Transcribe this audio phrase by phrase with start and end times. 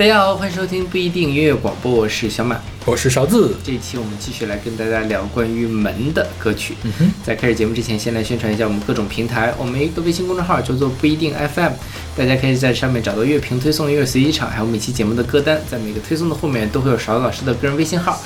[0.00, 2.58] 大家好，欢迎收听不一定音乐广播，我是小马。
[2.86, 3.54] 我是勺子。
[3.62, 6.74] 这一期我们继续来跟大家聊关于门的歌曲。
[6.84, 9.52] 嗯哼，在开始节目之前，先来宣传一下我们各种平台。
[9.58, 11.72] 我们一个微信公众号叫做不一定 FM，
[12.16, 15.60] 大家可以在上面找到乐评推送、音乐随机场，还有每期节目的歌单。
[15.70, 18.18] 在每个推送的后面都会有勺子老师的个人微信号，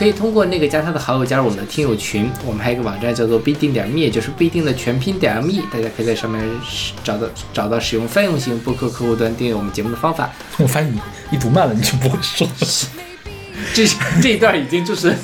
[0.00, 2.30] 可以通过那个加他的好友加入我们的听友群。
[2.46, 6.42] 我们还有一个网站叫做必定点 me，就是必定的全拼点 me，大家可以在上面
[7.04, 10.30] 找到找到使用泛用型播客客户端订阅我们节目的方法。
[10.56, 10.98] 我发现你
[11.30, 12.52] 一读慢了，你就不会说了。
[13.74, 13.86] 这
[14.22, 15.14] 这一段已经就是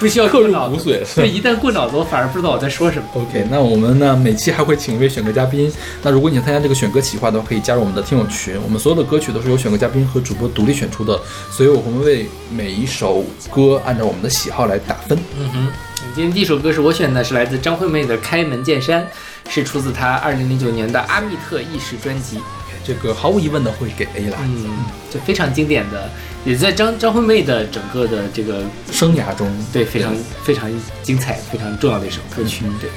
[0.00, 1.06] 不需要刻入过脑子，骨髓了。
[1.14, 3.04] 对，一旦过脑子，我反而不知道我在说什么。
[3.12, 5.70] OK，那我们呢每期还会请一位选歌嘉宾。
[6.02, 8.58] 那如果你想参加这个选歌企划的话，可以加入我们的听友群。
[8.64, 11.20] 我们所有的歌曲都是由选歌嘉宾和主播独立选出的，
[11.52, 15.18] 所以我们会为每一首歌按照我们的喜好来打分。
[15.38, 15.68] 嗯哼，
[16.14, 19.02] 今天第一首歌是我选的，是来自张惠妹的《开门见山》，
[19.50, 22.38] 是出自她二零零九年的《阿密特意识》专辑。
[22.84, 24.38] 这个毫无疑问的会给 A 啦。
[24.42, 24.70] 嗯，
[25.10, 26.10] 就非常经典的，
[26.44, 30.14] 也在张张惠妹的整个的这个生涯中，对非常
[30.44, 30.70] 非常
[31.02, 32.64] 精彩、非常重要的一首歌曲。
[32.66, 32.90] 嗯对。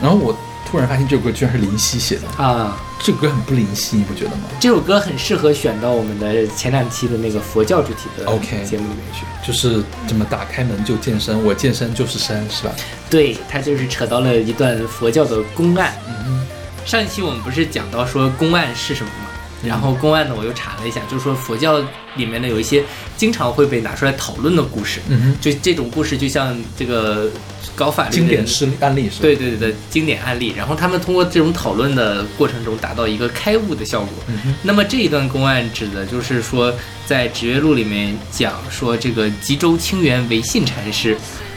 [0.00, 4.42] 然后我突然发现这首歌居然是林夕写的，啊，这个歌很不林夕，你不觉得吗？
[4.60, 9.24] 这首歌很适合选到我们的前两期的那个佛教主题的 OK 节目里面去。
[9.44, 12.72] 就是这么打开门就见山，我见山就是山，是吧？
[13.10, 15.96] 对，它就是扯到了一段佛教的公案。
[16.06, 16.46] 嗯
[16.88, 19.28] 上一期我们不是讲到说公案是什么吗？
[19.62, 21.78] 然后公案呢，我又查了一下，就是说佛教
[22.16, 22.82] 里面呢有一些
[23.14, 27.30] 经常会被拿出来讨论的故事，嗯哼，就这种故事就像这个
[27.74, 29.18] 搞法律的人经典事案例是吧？
[29.20, 34.10] 对对对的经典案例，然后他们通过这种讨论的过程中达到一个开悟的效果。
[34.28, 36.72] 嗯，那么这一段公案指的就是说，
[37.04, 41.14] 在《指月录》里面讲说，这个吉州清源为信禅师，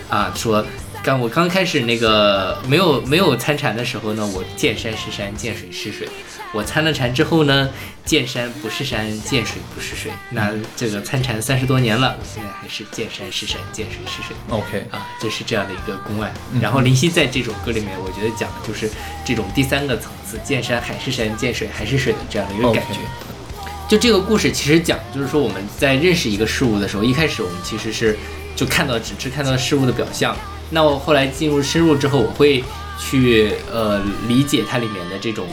[0.10, 0.66] 啊，说
[1.04, 6.08] 刚我刚开始那个没有没有参禅的时候呢，我见山是山，见水是水。
[6.54, 7.70] 我参了禅之后呢，
[8.06, 10.12] 见山不是山，见水不是水。
[10.30, 14.36] 那这个参禅三十多年了，我现在还是见山是山，见水是水。
[14.50, 16.32] OK，啊，这是这样的一个公案。
[16.54, 18.88] 嗯然后林夕在这首歌里面，我觉得讲的就是
[19.26, 23.00] 这种第三个层次，见山还是山，见水还是水的这样的一个感觉。
[23.90, 28.16] 就这个故事其实讲，就是说我们在认识一个事物的时候，一开始我们其实是
[28.56, 30.38] 就看到只是看到事物的表象。
[30.72, 32.64] 那我后来进入深入之后，我会
[32.98, 35.46] 去呃理解它里面的这种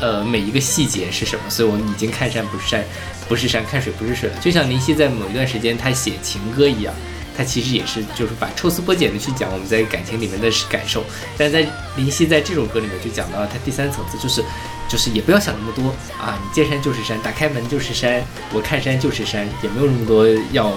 [0.00, 2.84] 呃每一个细节是什么，所以我已经看山不是山，
[3.28, 4.36] 不是山，看水不是水了。
[4.40, 6.92] 就像林夕在某一段时间他写情歌一样。
[7.34, 11.02] 他其实也是，就是把抽丝剥茧的去讲我们在感情里面的感受，
[11.38, 11.66] 但在
[11.96, 14.44] 林夕在这首歌里面就讲到了他第三层次，就是
[14.86, 15.88] 就是也不要想那么多
[16.22, 18.22] 啊，你见山就是山，打开门就是山，
[18.52, 20.74] 我看山就是山，也没有那么多要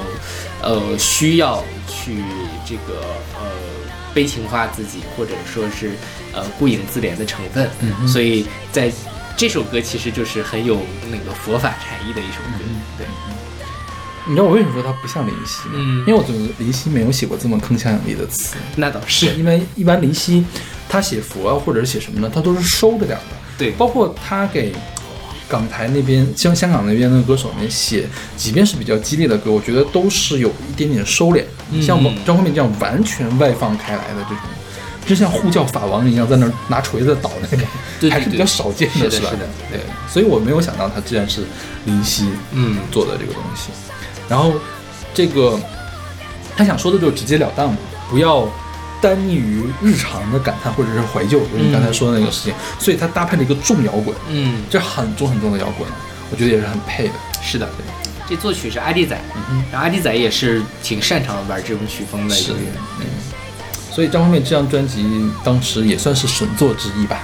[0.61, 2.23] 呃需要去
[2.65, 3.01] 这个
[3.37, 3.51] 呃
[4.15, 5.91] 悲情化自己，或者说是
[6.33, 8.91] 呃顾影自怜的成分，嗯所以在
[9.37, 10.79] 这首歌其实就是很有
[11.11, 13.05] 那个佛法禅意的一首歌，嗯对。
[14.27, 15.75] 你知道我为什么说它不像林夕吗？
[15.75, 18.55] 嗯因为我觉得林夕没有写过这么铿锵有力的词。
[18.75, 20.43] 那倒是，因为一般林夕
[20.89, 23.37] 他写佛啊，或者是写什么呢，他都是收着点儿的。
[23.57, 24.73] 对，包括他给
[25.47, 31.43] 港台那边、像香港那边的歌手们写，即便是比较激烈的歌，我觉得都是有一点点收敛。
[31.71, 34.39] 嗯像我张惠妹这样完全外放开来的这种，
[35.07, 37.67] 就像呼叫法王一样，在那拿锤子捣那种，
[37.99, 39.29] 对对还是比较少见的是吧？
[39.31, 39.79] 是的对，
[40.11, 41.41] 所以我没有想到他居然是
[41.85, 43.69] 林夕嗯做的这个东西。
[44.27, 44.53] 然后
[45.13, 45.59] 这个
[46.55, 47.77] 他想说的就是直截了当嘛，
[48.09, 48.47] 不要
[49.01, 52.53] 单溺于日常的感叹或者是怀旧，就是你刚才说的那个事情。
[52.79, 55.87] 所以它搭配了一个重摇滚，嗯，这很重很重的摇滚，
[56.31, 57.13] 我觉得也是很配的。
[57.41, 57.69] 是的，
[58.27, 59.15] 这作曲是阿弟仔，
[59.51, 62.63] 嗯然后阿弟仔也是挺擅长玩这种曲风的一个人。
[62.99, 63.05] 嗯，
[63.91, 65.05] 所以张惠妹这张专辑
[65.43, 67.21] 当时也算是神作之一吧。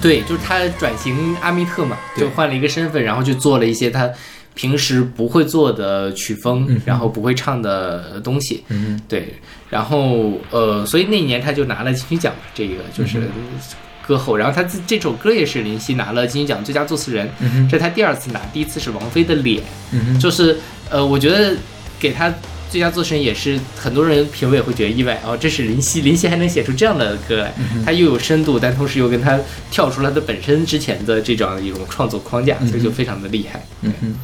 [0.00, 4.10] 对，就是他转型阿密特嘛，就换了一个身份，然后就做了一些他
[4.54, 8.62] 平时不会做的曲风，嗯然后不会唱的东西。
[8.68, 9.34] 嗯对，
[9.70, 13.58] 然后呃，所以那一年他就拿了金曲奖嘛，这个就是嗯
[14.06, 14.36] 歌后。
[14.36, 19.58] 然后他自这首歌也是林夕拿了金曲奖最佳作词人，嗯这是他第二次拿，第一次是王菲的《脸》。
[19.92, 20.56] 嗯，就是
[20.90, 21.56] 呃，我觉得
[21.98, 22.32] 给他
[22.68, 29.38] 最佳作词人也是很多人评委会觉得意外哦，这是林夕，林夕还能写出这样的歌来，嗯他又有深度，但同时又跟他
[29.70, 33.64] 跳出了他的本身之前的这种一种创作框架，所以就非常的厉害。
[33.80, 34.14] 嗯哼。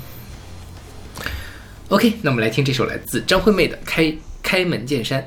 [1.91, 5.23] OK，那我们来听这首来自张惠妹的《开开门见山》。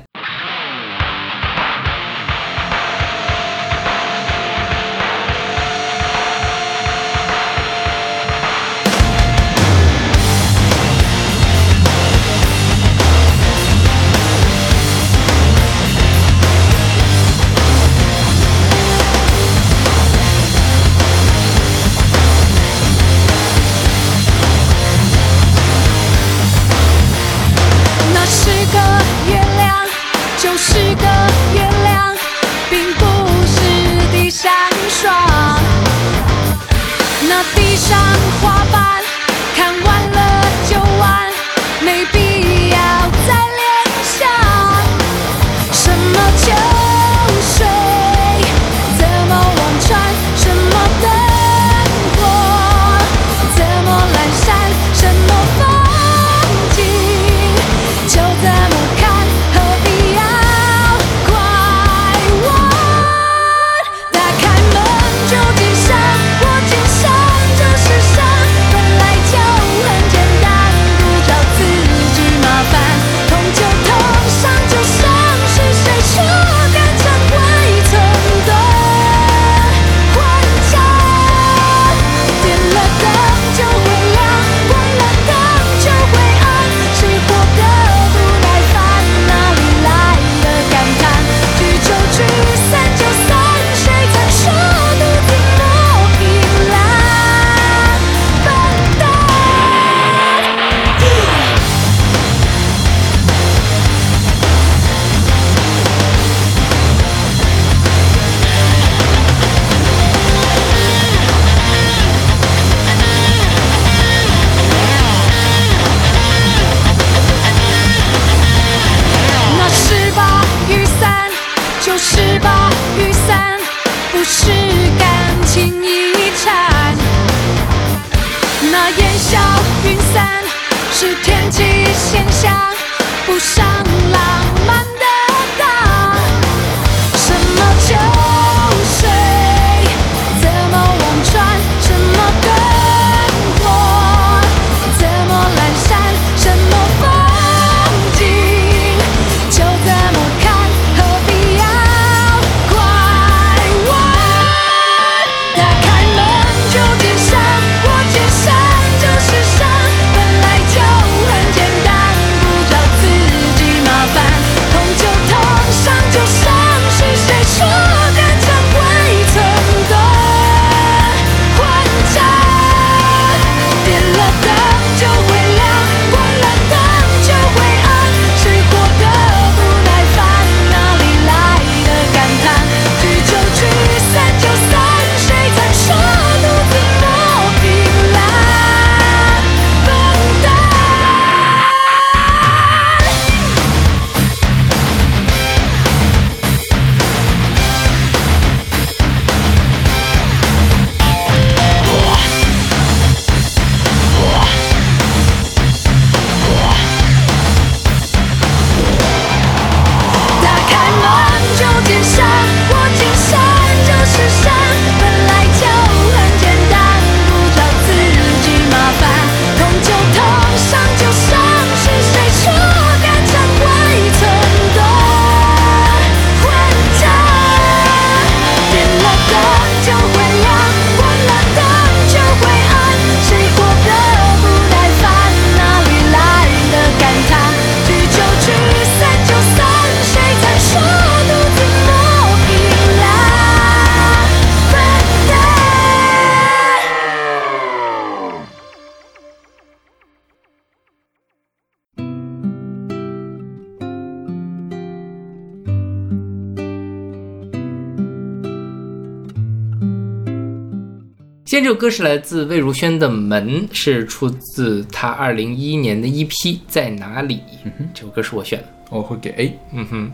[261.72, 267.40] 首歌是来自魏如萱的《门》，是出自她二零一一年的 EP 在哪里？
[267.64, 268.66] 嗯这首歌是我选的。
[268.90, 269.58] 我会给 A。
[269.72, 270.12] 嗯哼，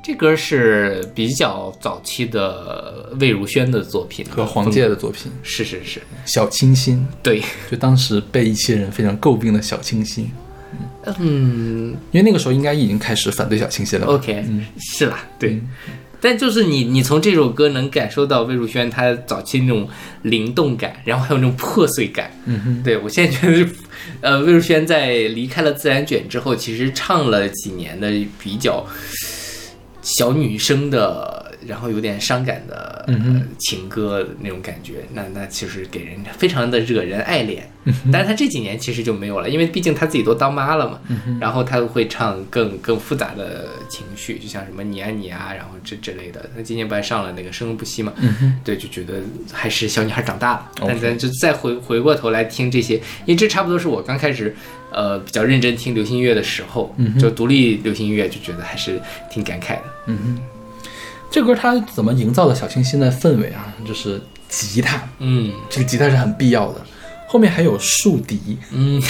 [0.00, 5.32] 这歌是比较早期的魏如萱的作品，和黄玠的作品。
[5.42, 7.04] 是是是，《小清新。
[7.20, 10.30] 对，》，就当时被一些人非常诟病的小清新，
[11.18, 11.96] 嗯。
[12.12, 14.12] 因为那个时候应该已经开始反对小清新了吧。
[14.12, 14.46] ，OK，、
[14.78, 15.60] 是啦，对。
[16.24, 19.86] 但就是你，你从这首歌能感受到魏如萱她早期那种
[20.22, 22.30] 灵动感，然后还有那种破碎感。
[22.46, 23.68] 嗯哼，对我现在觉得是，
[24.22, 28.10] 呃，魏如萱在离开了自然卷之后，其实唱了几年的
[28.42, 28.86] 比较
[30.00, 33.06] 小女生的，然后有点伤感的、
[33.58, 37.58] 情歌那种感觉，那那其实给人非常的惹人爱怜。
[38.10, 40.98] 但是她这几年其实就没有了，因为毕竟她自己都当妈了嘛，
[41.40, 46.48] 然后她会唱更更复杂的情绪，就像什么你啊你啊，然后这之类的。
[46.56, 48.12] 她今年不还上了那个生生不息嘛，
[48.62, 49.20] 对，就觉得
[49.52, 50.70] 还是小女孩长大了。
[50.86, 54.54] 但咱就再回回过头来听这些，因为这差不多是我刚开始
[54.90, 59.84] 呃比较认真听流行音乐的时候，就独立流行音乐就觉得还是挺感慨的。
[61.34, 63.74] 这歌它怎么营造的小清新的氛围啊？
[63.84, 66.80] 就是吉他，嗯这个吉他是很必要的。
[67.26, 69.02] 后面还有竖笛，嗯，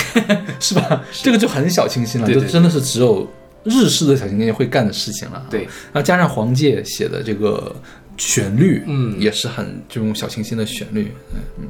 [0.58, 1.02] 是吧？
[1.12, 3.30] 这个就很小清新了，对对就真的是只有
[3.64, 5.46] 日式的小清新会干的事情了。
[5.50, 7.76] 对，然后加上黄玠写的这个
[8.16, 11.68] 旋律，嗯也是很这种小清新的旋律，嗯嗯。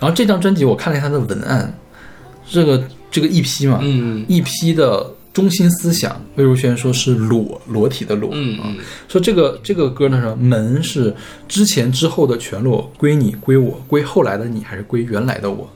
[0.00, 1.72] 然后这张专辑我看了一下它的文案，
[2.50, 8.76] 这个这个 EP 嘛，嗯 EP 的中心思想，魏如萱说是裸裸体的裸，啊嗯嗯
[9.08, 11.14] 说这个这个歌呢是门是
[11.46, 15.70] 之前之后的全裸，归你归我，归后来的你还是归原来的我？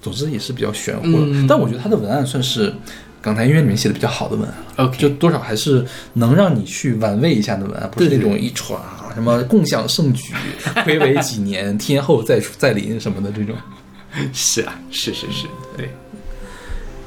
[0.00, 2.72] 总之也是比较玄乎的，嗯但我觉得他的文案算是
[3.20, 10.32] 港台音乐里面写的比较好的文案，，OK，就多少还是能让你去玩味一下的文案，不是那种一歘啊什么共享盛举，
[10.84, 13.54] 归为几年， 天后再再临什么的这种。
[14.32, 15.88] 是啊，是是是，对。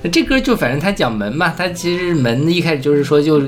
[0.06, 3.42] 那这歌就反正他讲门嘛，他其实门一开始就是说就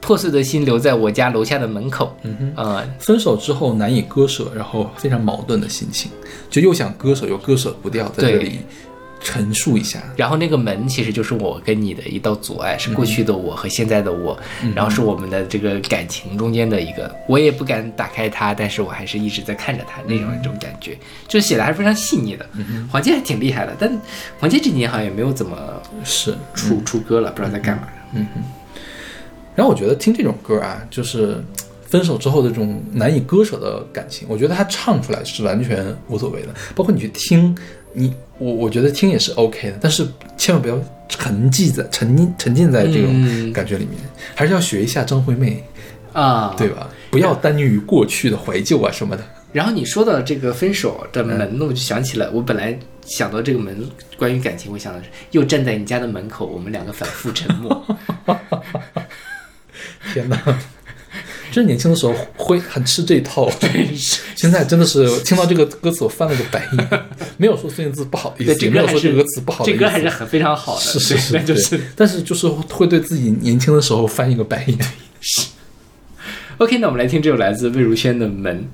[0.00, 6.12] 破碎的心留在我家楼下的门口，嗯哼，呃，分手之后难以割舍，然后非常矛盾的心情，
[6.48, 8.60] 就又想割舍又割舍不掉，在这里
[9.24, 10.00] 陈述一下。
[10.16, 14.38] 然后那个门其实就是我跟你的一道阻碍，是过去的我和现在的我，
[14.76, 22.46] 然后是我们的这个感情中间的一个，我也不敢打开它，但是我还是一直在看着它那种一种感觉，就写的还是非常细腻的。
[22.52, 23.90] 嗯黄杰还挺厉害的，但
[24.38, 27.88] 黄杰这几年好像也没有怎么是，出出歌了，不知道在干嘛。
[28.12, 28.42] 嗯哼
[29.56, 31.42] 然后我觉得听这种歌啊，就是
[31.86, 36.48] 分手之后的这种难以割舍的感情，我觉得他唱出来是完全无所谓的。
[36.74, 37.56] 包括你去听，
[37.94, 43.98] 你我我觉得听也是 OK 的，但是千万不要沉浸在沉浸沉浸在这种嗯感觉里面，
[44.34, 45.64] 还是要学一下张惠妹，
[46.12, 46.90] 啊，对吧？
[47.10, 49.24] 不要耽溺于过去的怀旧啊什么的。
[49.52, 57.96] 然后你说到这个分手的门，我就想起了，我本来想到这个门，关于感情，我想的是又站在你家的门口，我们两个反复沉默。
[60.12, 60.36] 天哪！
[61.54, 63.48] 真是年轻的时候会很吃这一套，
[64.34, 67.02] 现在真的是听到这个歌词我翻了个白眼，
[67.38, 71.16] 没有说孙燕姿不好的意对，思，也没有说这个歌词不好的意思，这歌还是很非常好的，是是
[71.56, 74.76] 是，但是就是会对自己年轻的时候翻一个白眼。
[76.58, 76.78] OK。
[76.78, 78.68] 那我们来听这首来自魏如萱的《门》。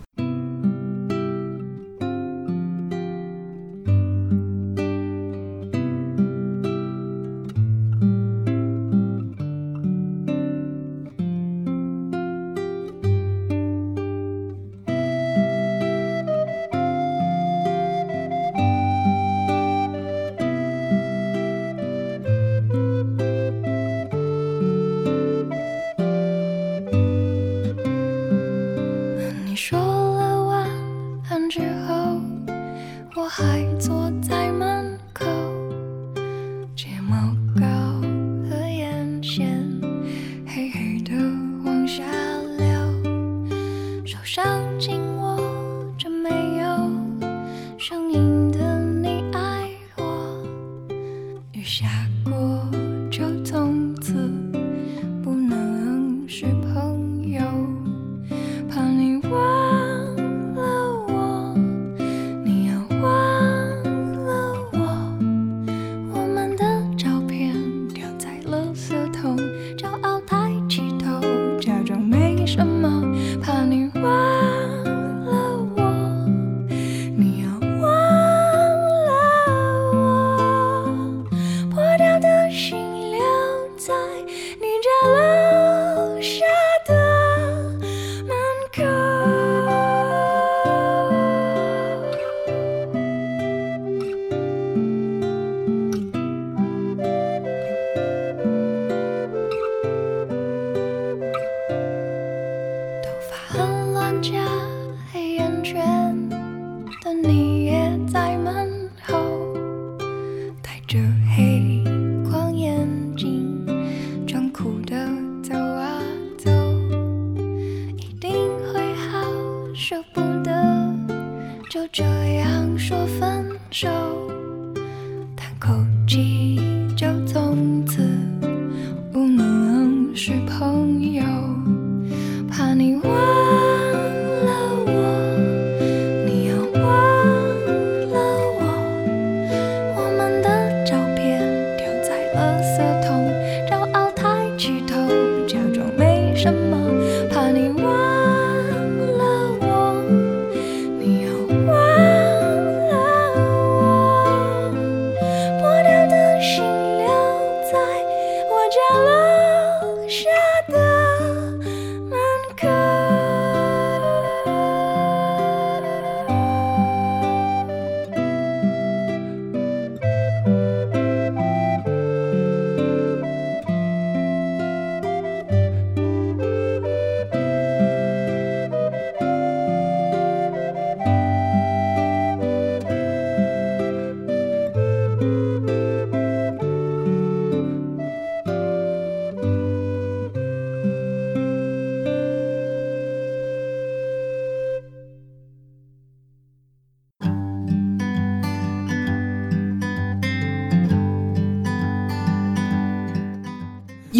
[29.61, 29.89] 说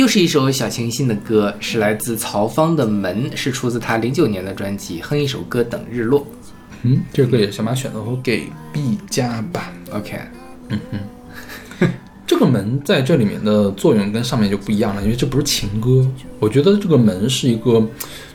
[0.00, 6.26] 又是一首小清新的歌，是来自曹方的《门》，是出自他零九年的专辑《哼一首歌等日落
[6.85, 9.71] 嗯，这个歌也是小马选的，我给 B 加吧。》。
[9.95, 10.19] OK，
[12.26, 16.11] 这个门在这里面的作用跟上面就不一样了，因为这不是情歌。
[16.38, 17.87] 我觉得这个门是一个，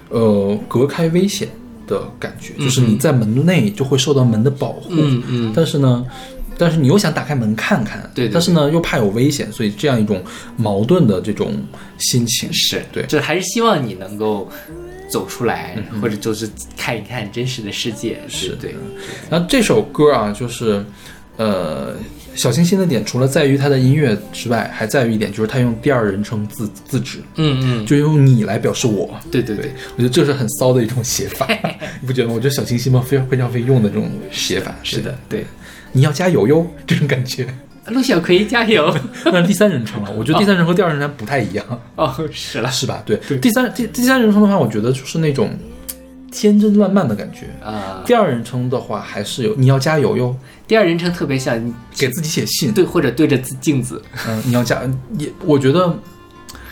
[0.09, 1.49] 呃，隔开危险
[1.87, 6.05] 的感觉，就是你在门内就会受到门的保护，嗯嗯，但是呢，
[6.57, 10.23] 但是你又想打开门看看，对对但是呢又怕有危险，所以这样一种
[10.57, 11.53] 矛盾的这种
[11.97, 14.49] 心情是对就还是希望你能够
[15.09, 18.19] 走出来，嗯或者就是看一看真实的世界。
[18.27, 18.75] 是对，
[19.29, 20.83] 然后这首歌啊，就是，
[21.37, 21.95] 呃，
[22.33, 29.13] 小清新的点除了在于它的音乐之外，还在于一点就是它用第二人称自自指，嗯嗯，就用你来表示我。
[29.29, 31.47] 对对对对，，我觉得这是很骚的一种写法，
[32.01, 32.33] 你不觉得吗？
[32.33, 34.73] 我觉得小清新嘛，非常非常会用的这种写法。
[34.83, 35.45] 是的，对。
[35.95, 37.47] 你要加油哟， 这种感觉。
[37.87, 38.91] 陆小葵加油！
[39.25, 41.63] 那是第三人称了，我觉得第三人称和第二人称不太一样，
[41.95, 43.01] 哦，是了是吧？
[43.05, 45.51] 对，第三第第三人称的话，我觉得就是那种
[46.31, 47.45] 天真烂漫的感觉。
[47.63, 50.35] 啊，第二人称的话，还是有你要加油哟，
[50.67, 52.71] 第二人称特别像你给自己写信。
[52.73, 54.81] 对，或者对着镜子，嗯，你要加
[55.19, 55.95] 也，我觉得，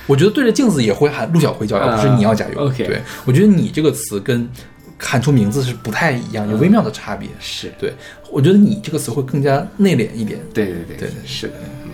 [0.07, 2.59] 我觉得对着镜子也会喊陆小葵加油，啊不是你要加油。
[2.59, 4.49] OK 对我觉得你这个词跟
[4.97, 7.29] 喊出名字是不太一样，有微妙的差别。
[7.39, 7.71] 是。
[7.79, 7.93] 对，
[8.31, 10.39] 我觉得你这个词会更加内敛一点。
[10.53, 11.53] 对对对对对是的，
[11.85, 11.91] 嗯。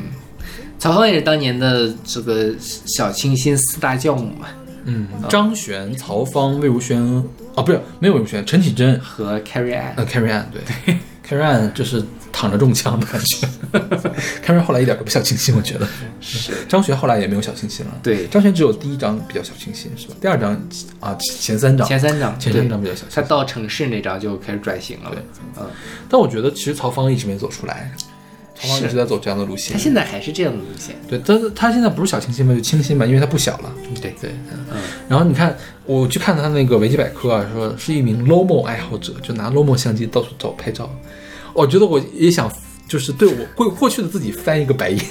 [0.78, 4.48] 曹芳也是当年的这个小清新四大教母嘛，
[4.86, 7.22] 嗯，张悬、曹芳、魏如萱，
[7.56, 10.98] 哦，不是没有魏如萱，陈绮贞，和 Carrie Ann，呃，Carrie Ann，对
[11.30, 13.48] ，Carrie Ann 就是躺着中枪的感觉。
[14.44, 15.88] Carrie Ann 后来一点都不小清新，我觉得。
[16.20, 17.92] 是张悬后来也没有小清新了。
[18.04, 20.16] 对张悬只有第一章比较小清新，是吧？
[20.20, 20.52] 第二章
[21.00, 23.16] 啊，前三章，前三章，前三对章比较小清新。
[23.16, 25.24] 他到城市那张就开始转型了，对
[25.60, 25.68] 嗯，
[26.10, 27.92] 但我觉得其实曹芳一直没走出来，
[28.60, 29.80] 曹芳一直在走这样的路线他。
[29.80, 33.74] 现在还是这样的路线，对，但是他现在不是小清新嘛，就清新嘛，因为他不小了。
[34.02, 40.90] 对对，嗯，然后你看，我去看他那个维基百科啊，说是一名 Lomo 爱好者，就拿 Lomo 相机到处找拍照。
[41.54, 42.52] 我觉得我也想，
[42.88, 45.02] 就是对我过过去的自己翻一个白眼，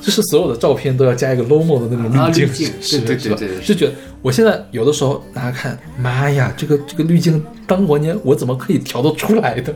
[0.00, 9.74] 就是所有的照片都要加一个 Lomo 的那种啊滤镜，对对对对对就觉得我现在有的时候大家看，妈呀，这个这个滤镜当年我怎么可以调得出来的？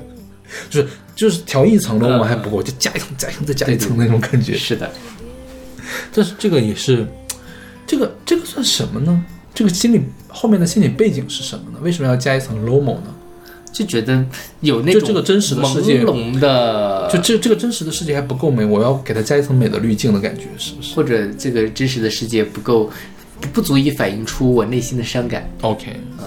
[0.68, 0.88] 就是
[1.20, 4.56] 就是调一层 Lomo 还不够，就加一层加一层再加一层那种感觉。
[4.56, 4.90] 是的，
[6.14, 7.06] 但是这个也是，
[7.86, 9.22] 这个这个算什么呢？
[9.54, 11.78] 这个心理后面的心理背景是什么呢？
[11.82, 13.14] 为什么要加一层 lomo 呢？
[13.70, 14.24] 就觉得
[14.62, 22.90] 有那种就这个真实的世界朦胧的，就这这个真实的世界还不够美，我要给它加一层美的滤镜的感觉，是不是或者这个真实的世界不够，
[23.38, 25.46] 不不足以反映出我内心的伤感。
[25.60, 26.24] ？OK，嗯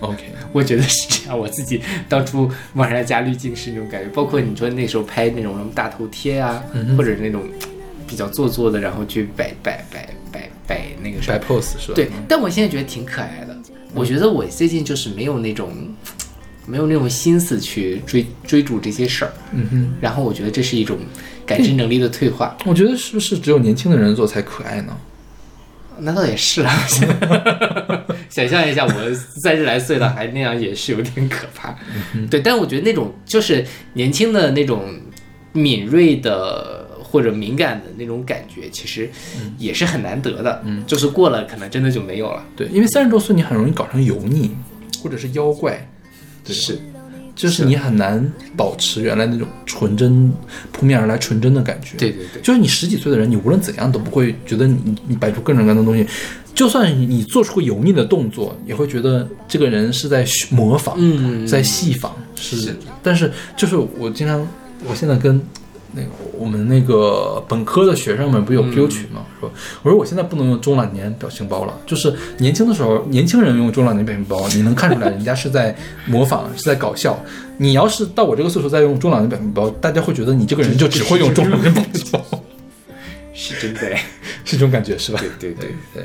[0.00, 7.42] ，OK，我觉得是这样，我自己当初往上加滤镜是那种感觉，包括你说那时候拍那种什么大头贴啊，嗯或者那种
[8.06, 11.38] 比较做作的，然后去摆摆摆摆摆那个摆。
[11.38, 11.94] pose 是吧？
[11.94, 13.56] 对，但我现在觉得挺可爱的。
[13.94, 15.72] 我觉得我最近就是没有那种
[16.66, 20.96] 没有那种心思去追追逐这些事儿，嗯哼，然后我觉得这是一种
[21.44, 22.56] 感知能力的退化。
[22.64, 24.96] 我觉得是不是只有年轻的人做才可爱呢？
[26.02, 26.72] 那倒也是啊，
[28.28, 31.76] 想象一下，我三十来岁了还那样，也是有点可怕。
[32.30, 34.98] 对，但我觉得那种就是年轻的那种
[35.52, 39.10] 敏锐的或者敏感的那种感觉，其实
[39.58, 40.62] 也是很难得的。
[40.64, 42.44] 嗯，就是过了，可能真的就没有了。
[42.56, 44.50] 对，因为三十多岁你很容易搞成油腻，
[45.02, 45.88] 或者是妖怪，
[46.44, 46.78] 对是，
[47.40, 50.30] 就是你很难保持原来那种纯真、
[50.70, 51.96] 扑面而来纯真的感觉。
[51.96, 56.06] 对对对，就是你十几岁的人，你无论怎样都不会觉得你你你摆出各种各样的东西，
[56.54, 62.76] 就算你做出油腻的动作，也会觉得这个人是在模仿，嗯在戏仿，是是。
[63.02, 64.46] 但是就是我经常，
[64.86, 65.40] 我现在跟
[65.92, 69.50] 那个我们那个本科的学生们不有 Q 群嘛，说
[69.82, 75.76] 我说我现在不能用中老年表情包了，就是年轻的时候，年轻人用中老年表情包，你能看出来人家是在
[76.06, 77.18] 模仿，是在搞笑。
[77.58, 82.24] 你要是到我这个岁数再用中老年表情包，大家会觉得你这个人就只会用中老年表情包，
[83.34, 83.96] 是真的。
[84.44, 85.20] 是这种感觉是吧？
[85.38, 86.04] 对对对，对。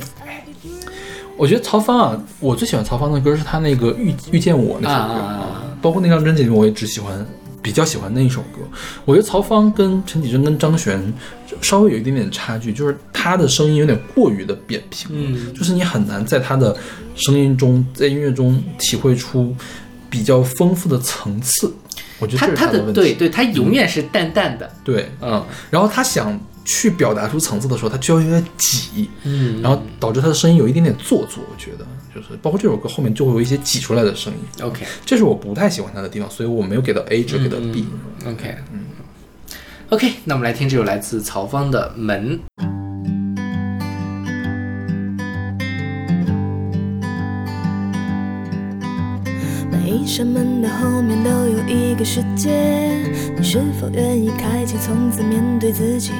[1.38, 7.26] 我觉得曹芳啊，我最喜欢曹芳的歌是他那个遇遇见我那首歌啊包括那张专辑里面我也只喜欢
[7.66, 8.60] 比较喜欢那一首歌。
[9.06, 11.02] 我觉得曹芳跟陈绮贞跟张悬
[11.64, 16.78] 稍微有一点点差距，就是他的声音有点过于的扁平，嗯，就是你很难在他的
[17.16, 19.56] 声音中，在音乐中体会出
[20.12, 21.74] 比较丰富的层次。
[22.20, 22.94] 我觉得他的。
[22.94, 24.72] 对对，他永远是淡淡的。
[24.84, 31.44] 对，嗯然后他想去表达出层次的时候，他就要有点挤，嗯然后导致他的声音有一点点做作。
[31.50, 37.86] 我觉得就是包括这首歌后面就会有一些挤出来的声音，，OK 这是我不太喜欢它的地方，所以我没有给到 A，只给到 B。
[38.26, 38.86] OK，嗯
[39.90, 42.40] ，OK，那我们来听这首来自曹方的《门》。
[49.70, 52.50] 每一扇门的后面都有一个世界，
[53.38, 56.14] 你是否愿意开启，从此面对自己？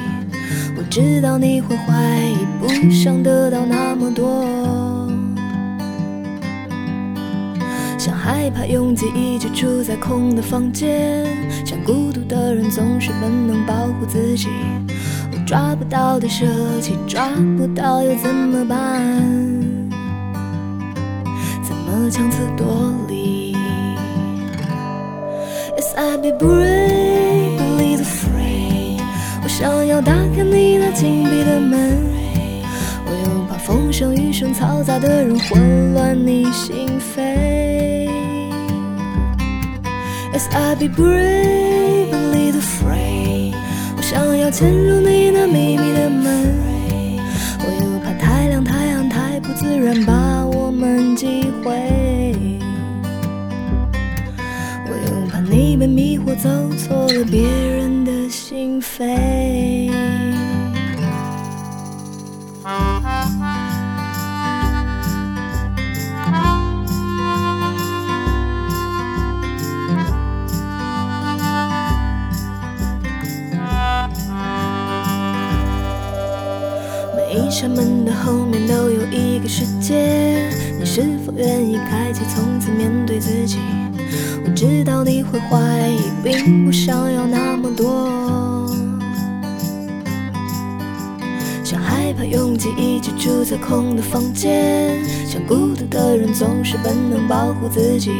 [0.76, 4.44] 我知道你会怀疑，不想得到那么多，
[8.06, 11.26] 像害怕拥挤，一直住在空的房间，
[11.66, 14.46] 像孤独的人总是本能保护自己。
[15.32, 16.46] 我抓不到的舍
[16.80, 19.12] 弃，抓不到又怎么办？
[21.64, 23.56] 怎么强词夺理
[25.76, 29.00] ？Yes, I'd be brave, believe afraid.
[29.48, 31.98] 想要打开你那紧闭的门，
[33.04, 37.65] 我又怕风声雨声嘈杂的人混乱你心扉。
[40.52, 43.54] I'll be brave and lead afraid，
[43.96, 46.54] 我想要潜入你那秘密的门，
[47.60, 51.72] 我又怕太亮太暗太不自然把我们击毁。
[54.88, 60.25] 我又怕你被迷惑，走错了别人的心扉。
[77.66, 80.48] 扇门的后面都有一个世界，
[80.78, 83.58] 你是否愿意开启，从此面对自己？
[84.44, 88.70] 我知道你会怀疑，并不想要那么多。
[91.64, 98.12] 像害怕拥挤，一直住在空的房间，像孤独的人总是本能保护自己。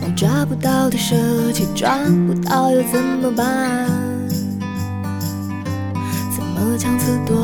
[0.00, 1.14] 哦，抓不到的舍
[1.52, 3.86] 弃，抓不到又怎么办？
[6.34, 7.36] 怎么强词夺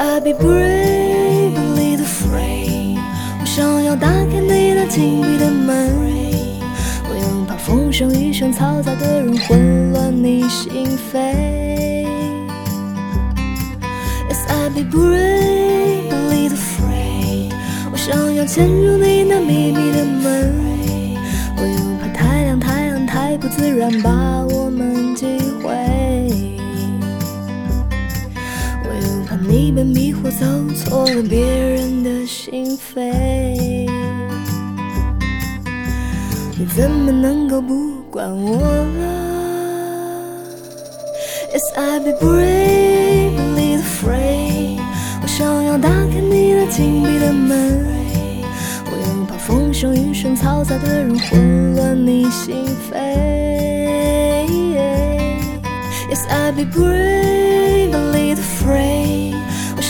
[0.00, 2.98] ？As I be brave and lead afraid，
[3.38, 5.92] 我想要打开你那紧闭的门，
[7.04, 12.06] 我又怕风声雨声嘈杂的人混乱你心扉。
[14.28, 17.52] Yes, I'll be brave and lead afraid，
[17.92, 20.54] 我想要潜入你那秘密的门，
[21.58, 24.10] 我又怕太亮太暗太不自然把
[24.46, 25.26] 我们击
[25.62, 25.99] 毁。
[29.50, 33.10] 你被迷惑，走错了别人的心扉。
[36.56, 39.02] 你怎么能够不管我了
[41.52, 44.78] ？Yes I be bravely afraid，
[45.20, 47.84] 我想要打开你那紧闭的门，
[48.86, 53.00] 我又怕风声雨声嘈杂的人混乱你心扉。
[56.08, 58.99] Yes, I be bravely afraid.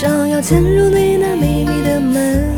[0.00, 2.48] 想要潜入你那秘密的门，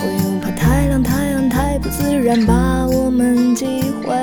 [0.00, 4.16] 我又怕太冷太暗太不自然把我们击毁。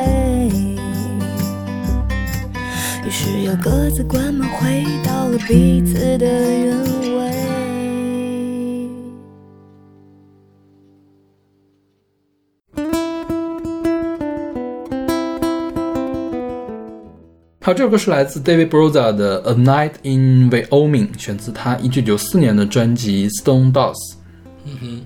[3.05, 6.77] 于是又各自关门，回到了彼此的原
[7.17, 7.46] 位。
[17.67, 23.91] 好，这首歌是来自 David Broza 的《A Night in Wyoming》，选自他一九九四年的专辑《Stone Dolls》。
[24.63, 25.01] 嗯哼，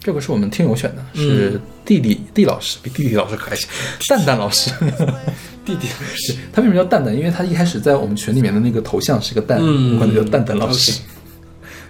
[0.00, 3.66] 这个是我们听友选的，是弟弟弟老师，比弟弟老师可爱些，
[4.06, 4.70] 蛋蛋老师。
[5.64, 7.16] 弟弟老师，他为什么叫蛋蛋？
[7.16, 11.00] 因为他一开始在我们群里面的那个头像是个蛋，嗯我管他叫蛋蛋老师，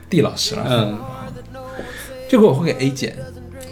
[0.08, 0.64] 弟老师了。
[0.70, 0.96] 嗯，
[2.28, 3.16] 这个我会给 A 减，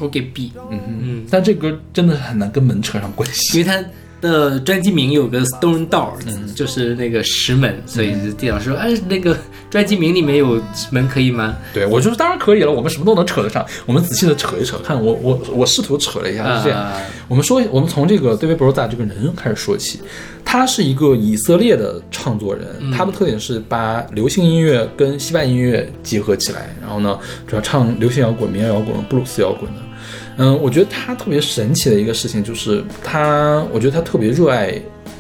[0.01, 3.61] 我给 B，嗯嗯，但这歌真的是很难跟门扯上关系。
[3.61, 3.81] 因为他
[4.23, 6.13] 的专辑名有个 Stone Door，、
[6.55, 9.37] 就是那个石门，所以地老师说，哎，那个
[9.69, 11.55] 专辑名里面有门可以吗？
[11.75, 13.67] 对我就是当然可以了，我们什么都能扯得上。
[13.85, 16.81] 我们仔细的扯一扯，看我我我试图扯了一下，是这样。
[16.81, 16.93] 啊
[17.29, 20.01] 我们说，我们从这个 David Broza 这个人开始说起。
[20.45, 29.81] 他是一个以色列的创作人，他的特点是把流行音乐跟西班牙音乐结合起来，然后呢，主要唱流行摇滚、民谣摇滚、布鲁斯摇滚的。
[30.37, 34.75] 嗯，我觉得他特别神奇的一个事情就是他，我觉得他特别热爱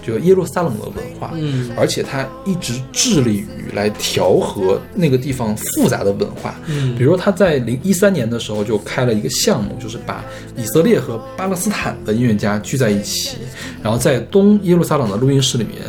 [0.05, 10.25] 这个耶路撒冷的文化，嗯，而且他一直致力于来调和那个地方复杂的文化，嗯比如说他在零一三年的时候就开了一个项目，就是把
[10.57, 13.37] 以色列和巴勒斯坦的音乐家聚在一起，
[13.83, 15.81] 然后在东耶路撒冷的录音室里面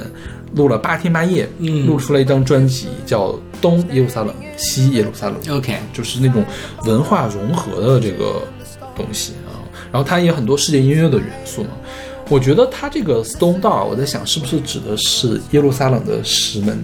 [0.55, 5.36] 录了八天八夜，嗯录出了一张专辑叫《东耶路撒冷，西耶路撒冷》。
[5.57, 6.45] OK，就是那种
[6.86, 8.43] 文化融合的这个
[8.95, 9.60] 东西啊。
[9.91, 11.69] 然后它也有很多世界音乐的元素嘛。
[12.29, 16.84] 我觉得它这个 Stone Door，我在想是不是指的是耶路撒冷的石门？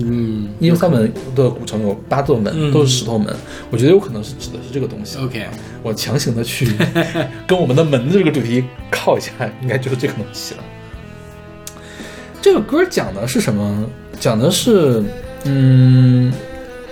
[0.00, 3.34] 嗯耶路撒冷的古城有八座门，嗯都是石头门。
[3.70, 5.18] 我觉得有可能是指的是这个东西。
[5.18, 5.46] ，OK，
[5.82, 6.70] 我强行的去
[7.46, 9.30] 跟我们的门这个主题靠一下，
[9.62, 10.62] 应该就是这个东西了。
[12.40, 13.84] 这个歌讲的是什么？
[14.20, 15.02] 讲的是，
[15.44, 16.32] 嗯，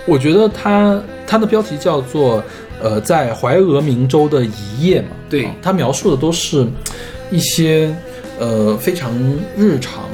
[0.05, 2.43] 我觉得它它的标题叫做
[2.81, 5.09] 呃，在怀俄明州的一夜嘛。
[5.29, 6.65] 对啊它描述的都是
[7.29, 7.93] 一些
[8.39, 9.13] 呃非常
[9.57, 10.05] 日常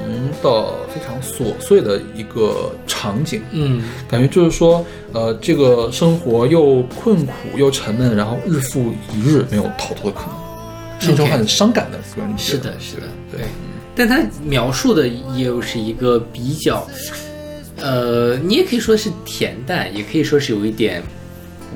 [0.41, 3.41] 的、非常琐碎的一个场景。
[3.51, 11.99] 嗯感觉就是说，呃，这个生活又困苦又沉闷，然后日复一日没有逃脱的可能，是一种很伤感的
[12.37, 13.47] 是的，是的，对对。
[13.95, 16.87] 但他描述的又是一个比较，
[17.77, 21.03] 呃，你也可以说是恬淡，也可以说是有一点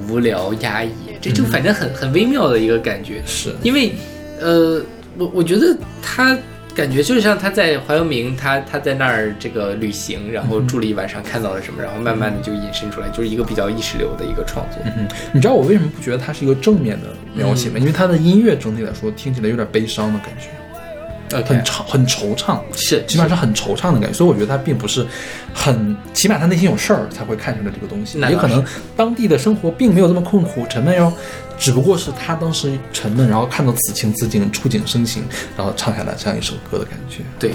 [0.07, 3.21] 无聊压抑，这就反正很很微妙的一个感觉。
[3.25, 3.91] 是因为，
[4.39, 4.81] 呃，
[5.17, 6.37] 我我觉得他
[6.75, 14.79] 感觉就像他在怀俄明，他他在那儿这个旅行，然后住了一晚上，看到了什么，然后慢慢的就引申出来，就是一个比较意识流的一个创作。
[14.85, 17.79] 嗯，你知道我为什么不觉得它是一个正面的描写吗？
[17.79, 20.49] 因为它的音乐整体来说听起来有点悲伤的感觉
[21.31, 24.13] 很惆很惆怅，是起码是很惆怅的感觉。
[24.13, 25.05] 所以我觉得他并不是
[25.53, 28.19] 很，起码他内心有事儿才会看出来这个东西。
[28.21, 28.63] 也可能
[28.95, 31.11] 当地的生活并没有这么困苦沉闷哟，
[31.57, 35.23] 只不过是他当时沉闷，然后看到此情此景，触景生情，
[35.57, 37.23] 然后唱下来这样一首歌的感觉。
[37.37, 37.51] 对，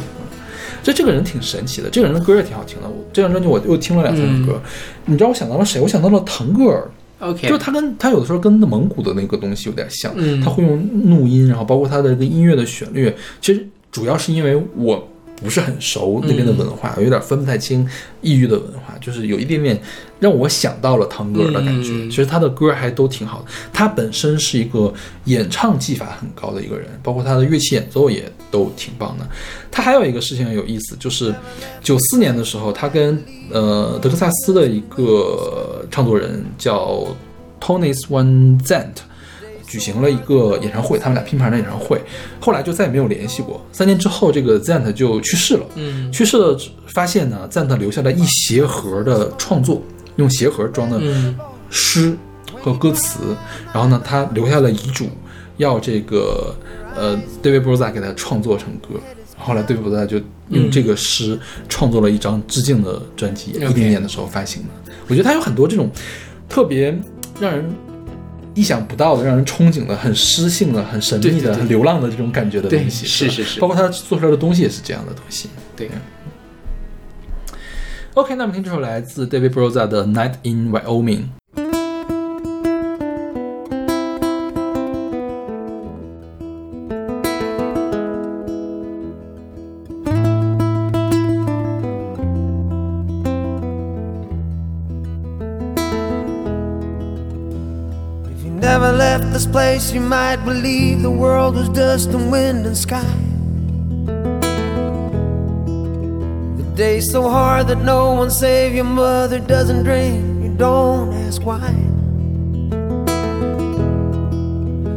[0.82, 2.88] 这这个人挺神奇的，这个人的歌也挺好听的。
[2.88, 4.60] 我这张专辑我又听了两三首歌，
[5.06, 5.80] 你知道我想到了谁？
[5.80, 6.88] 我想到了腾格尔。
[7.22, 10.40] OK，就是他跟他有的时候跟蒙古的那个东西有点像，嗯。
[10.40, 17.88] 他会用怒音，然后包括他的这个音乐的旋律，其实主要是因为我不是很熟那边的文化，有点分不太清
[18.20, 19.80] 异域的文化，就是有一点点
[20.22, 21.90] 让我想到了腾格尔的感觉。
[21.90, 24.92] 嗯其实他的歌还都挺好的，他本身是一个
[25.24, 29.26] 演唱技法很高的一个人，包括他的乐器演奏也都挺棒的。
[29.70, 31.34] 他还有一个事情很有意思，就是
[31.82, 37.04] 九四年的时候，他跟呃德克萨斯的一个唱作人叫
[37.60, 39.02] Tonis Van Zandt
[39.66, 41.98] 举行了一个演唱会，他们俩拼盘的演唱会，
[42.38, 43.64] 后来就再也没有联系过。
[43.72, 45.64] 三年之后，这个 Zandt 就去世了。
[45.76, 46.54] 嗯去世了，
[46.86, 49.82] 发现呢，Zandt 留下了一鞋盒的创作，
[50.16, 51.36] 用鞋盒装的嗯
[51.70, 52.16] 诗
[52.60, 53.36] 和歌词，
[53.72, 55.08] 然后呢，他留下了遗嘱，
[55.56, 56.54] 要这个
[56.94, 59.00] 呃 David Broza 给他创作成歌。
[59.36, 60.20] 后来 David Broza 就
[60.50, 64.68] 用这个诗创作了一张致敬的专辑，一零年的时候发行的。
[65.08, 65.90] 我觉得他有很多这种
[66.48, 66.96] 特别
[67.40, 67.68] 让人
[68.54, 73.06] 意想不到的、让人憧憬的、很诗性的、很神秘的、对对对很流浪的这种感觉的东西。
[73.06, 75.48] 是是是包括他做出来的东西也是这样的东西。
[75.74, 75.90] 对。
[78.13, 81.25] OK，那我们听这首来自 David Broza 的《Night in Wyoming》。
[98.29, 102.65] If you never left this place, you might believe the world was dust and wind
[102.65, 103.20] and sky.
[106.82, 110.42] Day's so hard that no one save your mother doesn't drink.
[110.42, 111.60] You don't ask why.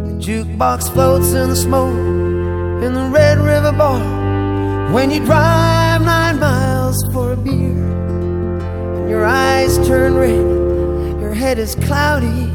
[0.08, 1.94] The jukebox floats in the smoke
[2.84, 4.02] in the Red River Bar.
[4.94, 7.86] When you drive nine miles for a beer,
[8.96, 12.50] and your eyes turn red, your head is cloudy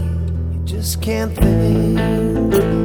[0.50, 2.79] you just can't think.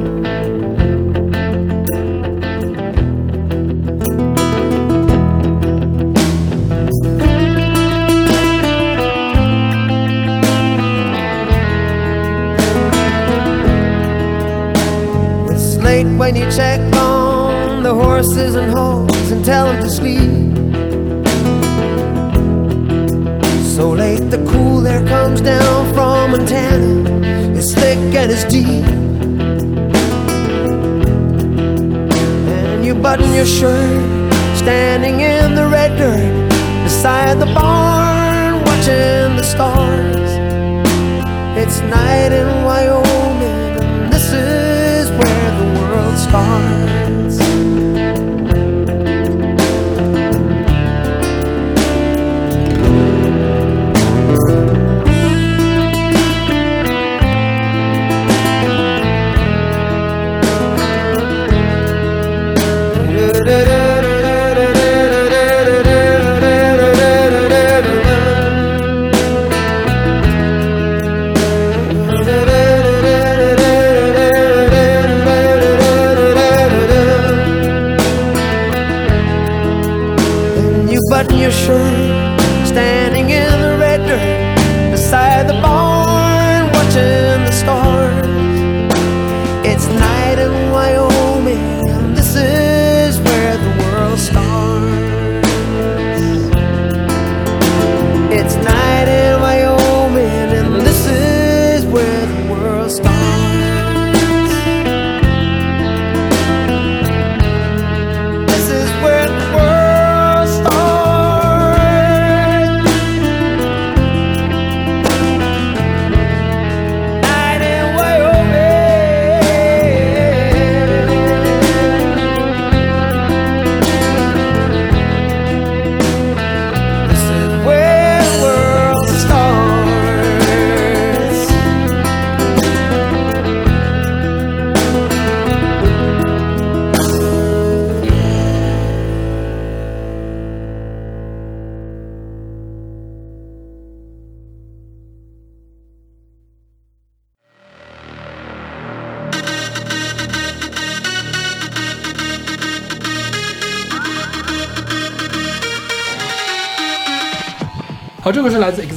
[16.26, 20.32] When you check on the horses and hoes and tell them to sleep.
[23.76, 27.56] So late the cool air comes down from Montana.
[27.56, 28.86] It's thick and it's deep.
[32.72, 34.02] And you button your shirt,
[34.56, 36.48] standing in the red dirt
[36.82, 40.30] beside the barn, watching the stars.
[41.56, 43.05] It's night in Wyoming,
[46.36, 46.95] far.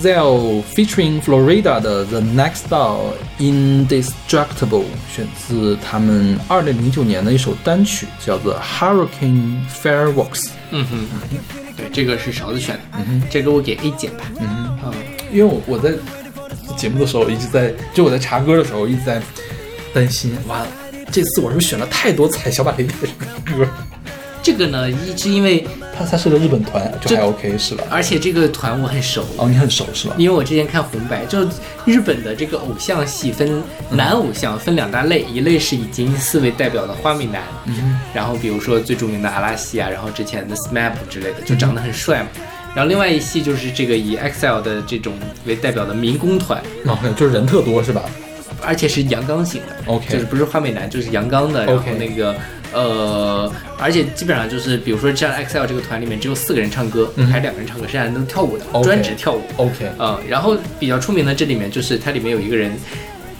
[0.01, 0.21] 这个是来
[0.59, 10.49] 自 EXILE featuring Florida 的 The Next Door Indestructible，选自他们二零零九年的一首单曲，叫做 Hurricane Fireworks。
[10.71, 11.07] 嗯哼，
[11.75, 14.23] 对，这个是勺子选的，嗯哼这个我给 A 减吧。
[14.39, 14.93] 嗯哼
[15.31, 15.91] 因为我我在
[16.77, 19.21] 节目的时候一直在，就我在查歌的时候一直在
[19.93, 20.67] 担心，完了，
[21.11, 22.93] 这次我是不是选了太多踩小板栗的
[23.45, 23.67] 歌？
[24.41, 25.67] 这个呢，一是因为，
[25.99, 27.83] 它它是个日本团，就还 OK 是吧？
[27.89, 30.15] 而且这个团我很熟，哦，你很熟是吧？
[30.17, 31.45] 因为我之前看红白，就
[31.83, 37.43] 日本的这个偶像系分男偶像分两大类，一类是已经四位代表的花美男，
[38.13, 42.27] 然后比如说最著名的阿拉西啊，然后之前的 SMAP 之类的，就长得很帅嘛。
[42.73, 45.13] 然后另外一系就是这个以 EXILE 的这种
[45.45, 48.03] 为代表的民工团，OK，就是人特多是吧？
[48.61, 51.65] 而且是阳刚型的 OK 就是不是花美男，就是阳刚的。
[51.65, 52.35] 然后那个
[52.73, 59.41] 呃，而且基本上就是，比如说像 EXILE 这个团里面只有四个人唱歌，嗯还是两个人唱歌，剩下人都跳舞的专职跳舞。
[59.57, 62.71] OK，嗯，然后比较出名的这里面就是它里面有一个人，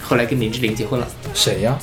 [0.02, 1.78] 后来跟林志玲结婚了，谁呀？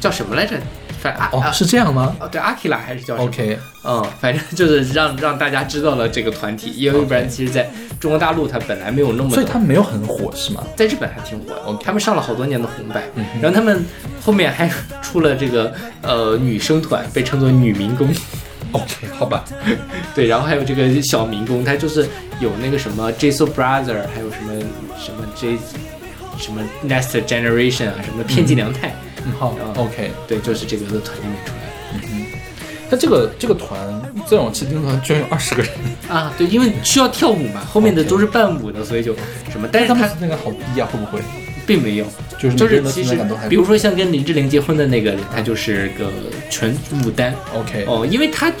[0.00, 0.56] 叫什么来着？
[1.04, 2.16] 反啊哦，啊是这样吗？
[2.18, 10.64] 哦对阿基拉还是叫什么？OK，嗯，反正就是让让大家知道了这个团体，因为不然其实在中国大陆它本来没有那么的，所以他没有很火是吗？
[10.74, 13.84] 在日本还挺火的他们上了好多年的红白，嗯然后他们
[14.24, 14.70] 后面还
[15.02, 18.08] 出了这个呃女生团，被称作女民工
[18.72, 19.44] ，OK，好吧。
[20.14, 22.08] 对，然后还有这个小民工，他就是
[22.40, 24.54] 有那个什么 Jisoo Brother，还有什么
[24.98, 25.58] 什么 J
[26.38, 28.94] 什么 Next Generation 啊，什么片寄凉太，嗯，
[29.32, 30.10] 好啊，OK。
[30.26, 32.04] 对，就是这个团里面出来的。
[32.90, 33.78] 他这个这个团
[34.28, 35.72] 再往前听团居然有二十个人，
[36.08, 39.14] 啊，对，因为需要跳舞嘛，后面的都是伴舞的，所以就
[39.50, 41.20] 什么，但是他那个好低啊，会不会？
[41.66, 42.04] 并没有，
[42.38, 43.16] 就是其实
[43.48, 46.12] 比如说像跟林志玲结婚的那个人，他就是个
[46.50, 48.52] 纯舞担 OK，哦，因为他，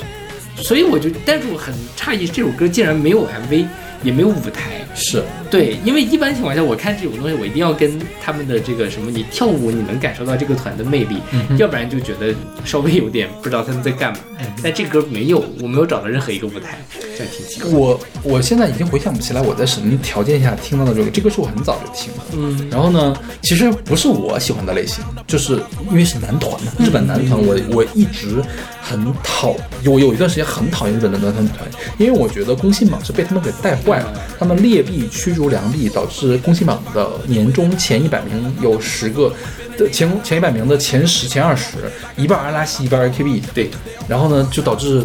[0.56, 3.66] 所以我就，但是我很诧异，这首歌竟然没有 MV，
[4.04, 4.70] 也没有舞台。
[4.96, 12.32] 是对，因为一般情况下，我看这种东西，我一定要跟他们的这个什么，你跳舞你能感受到这个团的魅力，嗯要不然就觉得
[12.64, 14.18] 稍微有点不知道他们在干嘛。
[14.38, 16.78] 嗯但这歌没有，我没有找到任何一个舞台，
[17.18, 17.70] 这挺奇怪。
[17.70, 22.24] 我我现在已经回想不起来我在什么条件下听到的这个，这个是我很早就听了。
[22.32, 28.42] 嗯，然后呢，其实不是我喜欢的类型，就是因为是男团嘛，日本男团，我我一直
[28.84, 29.56] 很讨，
[29.86, 31.60] 我有一段时间很讨厌日本的男团女团，
[31.96, 39.32] 因为我觉得宫信榜是被他们给带坏了，他们劣币驱逐良币，导致宫信榜的年终前一百名有十个。
[39.76, 41.78] 的前前一百名的前十、前二十，
[42.16, 43.68] 一半阿拉西，一半 AKB，对，
[44.06, 45.04] 然后呢，就导致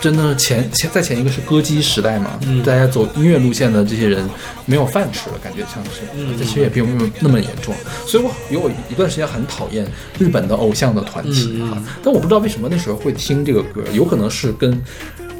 [0.00, 2.62] 真的前前再前一个是歌姬时代嘛，嗯。
[2.62, 4.28] 大家走音乐路线的这些人
[4.64, 6.36] 没有饭吃了，感觉像是，嗯。
[6.38, 7.74] 这其实也并没有那么严重，
[8.06, 9.86] 所以我有一段时间很讨厌
[10.18, 14.80] 日本的偶像的团体啊，但我不知道为什么那时候会听这个歌，有可能是跟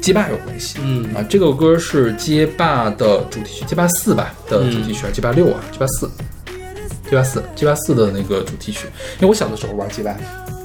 [0.01, 1.03] 街霸有关系，嗯。
[1.15, 6.09] 啊，这个歌是街霸的主题曲，街霸四吧的主题曲，街霸六啊，街霸四。
[7.09, 10.13] 街霸四，街霸四的那个主题曲，因为我小的时候玩街霸，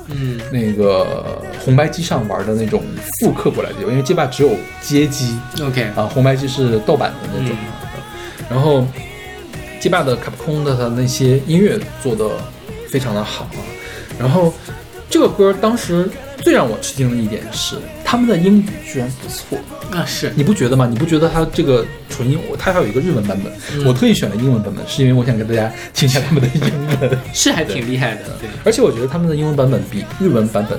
[0.09, 2.82] 嗯那个红白机上玩的那种
[3.20, 7.57] 复刻过来的，因为街霸只有街机，OK，啊，红白机是盗版的那种。
[8.50, 8.86] 然后
[9.80, 12.28] 街霸的卡普空的它那些音乐做的
[12.88, 13.61] 非常的好啊。
[14.18, 14.53] 然后
[15.09, 17.76] 这个歌当时最让我吃惊的一点是，
[18.12, 19.58] 他们的英语居然不错，
[19.90, 20.86] 啊是，你不觉得吗？
[20.86, 26.60] 你不觉得他这个纯英，他还有一个日文版本，我特意选了英文版本，是因为我想给大家听一下他们的英
[27.00, 27.18] 文。
[27.32, 30.78] 是还挺厉害的，对，而且我觉得他们的英文版本比日文版本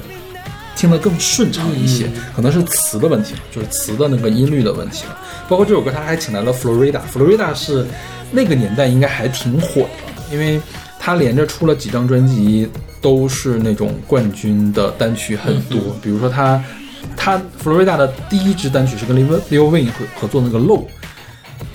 [0.75, 5.17] 听得更顺畅一些，可能是词的问题，就是词的那个音律的问题了。
[5.49, 7.83] 包括这首歌，他还请来了 Florida，Florida 是
[8.29, 10.61] 那个年代应该还挺火的，因为
[10.99, 12.69] 他连着出了几张专辑，
[13.01, 16.63] 都是那种冠军的单曲很多，比如说他。
[17.15, 20.85] 他 Florida 的第一支单曲是跟 Lil Lil Wayne 合合作那个 Low，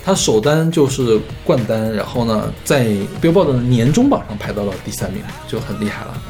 [0.03, 2.87] 他首单就是冠单，然后呢，在
[3.21, 6.21] Billboard 的年终榜上排到了第三名，就很厉害了。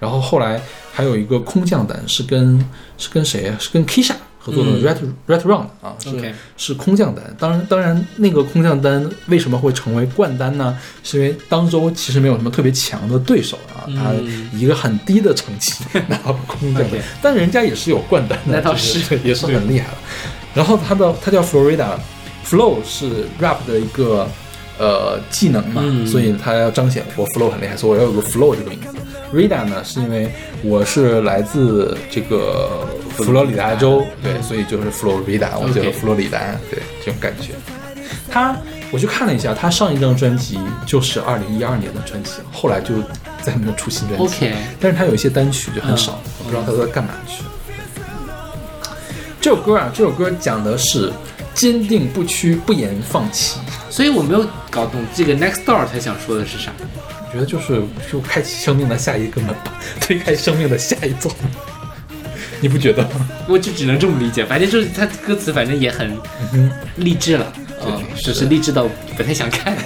[0.00, 0.60] 然后后来
[0.92, 2.58] 还有一个空降单是跟
[2.98, 3.54] 是跟谁？
[3.58, 4.14] 是跟 Kisha
[4.44, 7.24] 合作的嗯 Red、Red Round 啊，是是空降单。
[7.38, 10.76] 当然当然，那个空降单为什么会成为冠单呢？
[11.02, 14.12] 是因为当周其实没有什么特别强的对手啊，他
[14.52, 15.72] 一个很低的成绩
[16.08, 19.98] 拿到空降单但人家也是有冠单的，那倒就是是也是很厉害了。
[20.52, 24.28] 然后他的他叫 Florida，Flow 是 rap 的一个
[24.78, 28.88] 呃技能嘛，嗯所以他要彰显我 Flow 很厉害，所以我要有个 Flow 这个名字。
[29.32, 30.30] Rida 呢，是因为
[30.62, 32.86] 我是来自这个
[33.16, 36.38] 佛罗里达州，对，所以就是 Florida，我觉得佛罗里达，
[36.70, 37.52] 对这种感觉。
[38.30, 38.56] 他
[38.90, 42.94] 我去看了一下，他上一张专辑就是二零一二年的专辑，后来就
[43.42, 44.24] 再没有出新专辑。
[44.24, 47.42] OK 但是他有一些单曲就很少，嗯我不知道他都在干嘛去。
[49.40, 51.12] 这首歌啊，这首歌讲的是
[51.54, 53.58] 坚定不屈、不言放弃。
[53.90, 56.72] 所以我没有搞懂这个 next door 他想说的是啥。
[57.26, 61.50] 我觉得就是就开启生命的下一个门吧，推开生命的下一座门，
[62.64, 63.28] 你不觉得吗？
[63.46, 66.16] 我就只能这么理解，反正就是他歌词，反正也很
[66.96, 67.52] 励志了，
[67.86, 68.88] 嗯，就是励志到
[69.18, 69.76] 不太想看，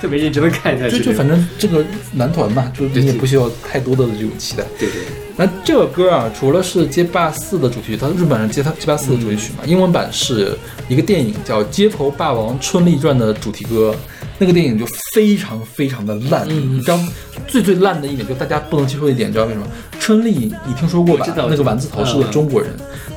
[0.00, 0.96] 特别认真的看下去。
[0.96, 4.64] 就就反正这个男团嘛，就你也不需要太多的这种期待。
[4.78, 10.56] 对对对，那这个歌啊，除了是《街霸四》的主题曲，它日本人街它《街霸四》的主题曲嘛，英文版是
[10.88, 13.94] 一个电影叫《街头霸王春丽传》的主题歌。
[14.38, 16.98] 那个电影就非常非常的烂，嗯你知道
[17.46, 19.66] 最最烂的一点，就大家不能接受的一点，你知道为什么？
[20.00, 21.24] 春丽，你听说过吧？
[21.36, 22.70] 那个丸子头是个嗯中国人，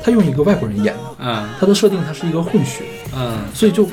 [0.04, 2.84] 他用一个外国人演的，嗯他的设定他是一个混血，
[3.16, 3.88] 嗯所以就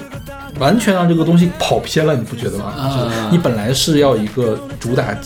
[0.59, 3.09] 完全让这个东西跑偏了，你不觉得吗？
[3.31, 5.17] 你本来是要一个主打，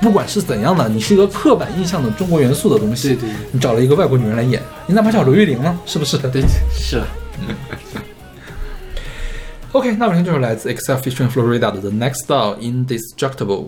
[0.00, 6.16] 不管是怎样的，你是一个刻板印象的中国元素的东西，对对对你找了一个外国女人来演，你哪怕叫刘玉玲呢，是不是？
[6.18, 6.42] 对，
[6.72, 7.06] 是了。
[9.75, 13.67] OK，那我们听这首来自 Excel Fish and Florida 的《The Next Door Indestructible》。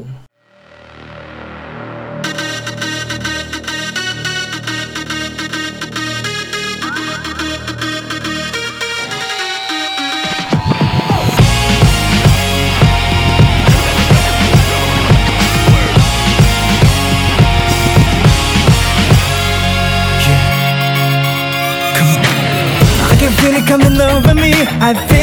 [23.06, 24.52] I can feel it coming over me.
[24.82, 25.16] I feel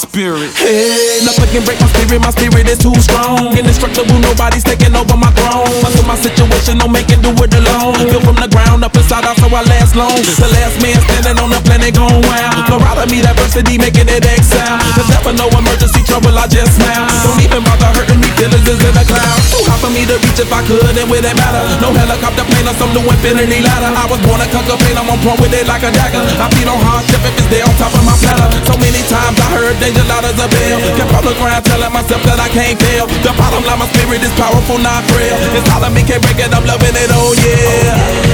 [0.00, 0.48] spirit.
[0.56, 2.20] Hey, nothing can break my spirit.
[2.24, 3.52] My spirit is too strong.
[3.52, 5.68] Indestructible, nobody's taking over my throne.
[5.84, 8.00] Until my situation don't make it do it alone.
[8.08, 10.16] Built from the ground up inside out, so I last long.
[10.16, 12.59] The last man standing on the planet gone wild.
[12.70, 14.76] Of me, diversity making it exile.
[14.92, 17.08] There's never no emergency trouble, I just smile.
[17.24, 19.48] Don't even bother hurting me, feelings is in the clouds.
[19.48, 21.64] Too hard for me to reach if I could, and with it matter.
[21.80, 23.88] No helicopter plane or some new infinity ladder.
[23.88, 26.20] I was born a conquer pain, I'm on point with it like a dagger.
[26.22, 28.48] I feed on hardship if it's there on top of my platter.
[28.68, 30.78] So many times I heard danger loud as a bell.
[30.94, 33.10] Kept on the ground telling myself that I can't fail.
[33.24, 35.34] The bottom line, my spirit is powerful, not frail.
[35.56, 38.29] It's all me, can't break it, I'm loving it, oh yeah.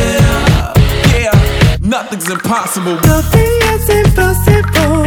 [2.09, 2.95] Nothing's impossible.
[3.01, 5.07] Nothing is impossible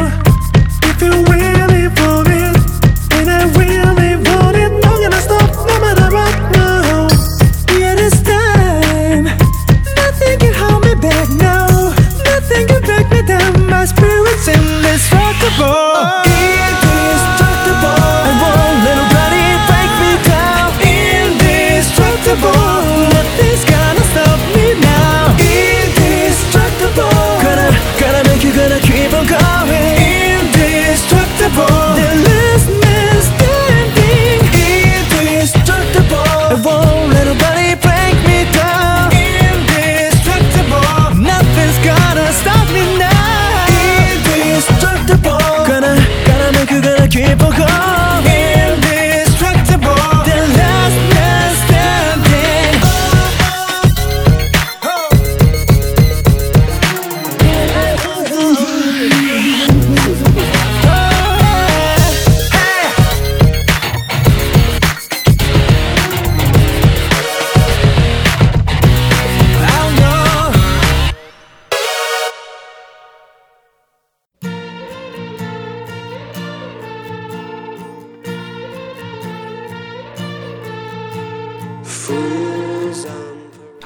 [0.83, 2.59] if you really want it.
[3.13, 4.69] And I really want it.
[4.83, 6.35] Not gonna stop no matter what.
[6.57, 7.07] No,
[7.79, 9.23] yeah, this time
[9.95, 11.29] nothing can hold me back.
[11.29, 11.93] No,
[12.25, 13.67] nothing can break me down.
[13.67, 16.18] My spirit's indestructible.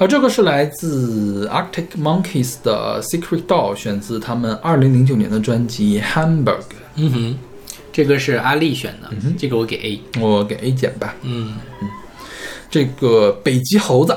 [0.04, 6.60] 好，这个是来自 Arctic Monkeys 的 Secret Doll，选自他们二零零九年的专辑 Hamburg。
[6.96, 7.38] 嗯哼，
[7.90, 10.20] 这个是阿丽选的，嗯这个我给 A。
[10.20, 11.14] 我给 A 减吧。
[11.22, 11.88] 嗯嗯，
[12.68, 14.14] 这个北极猴子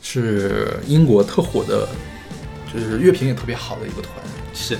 [0.00, 1.86] 是英国特火的，
[2.72, 4.12] 就是乐评也特别好的一个团。
[4.54, 4.78] 是，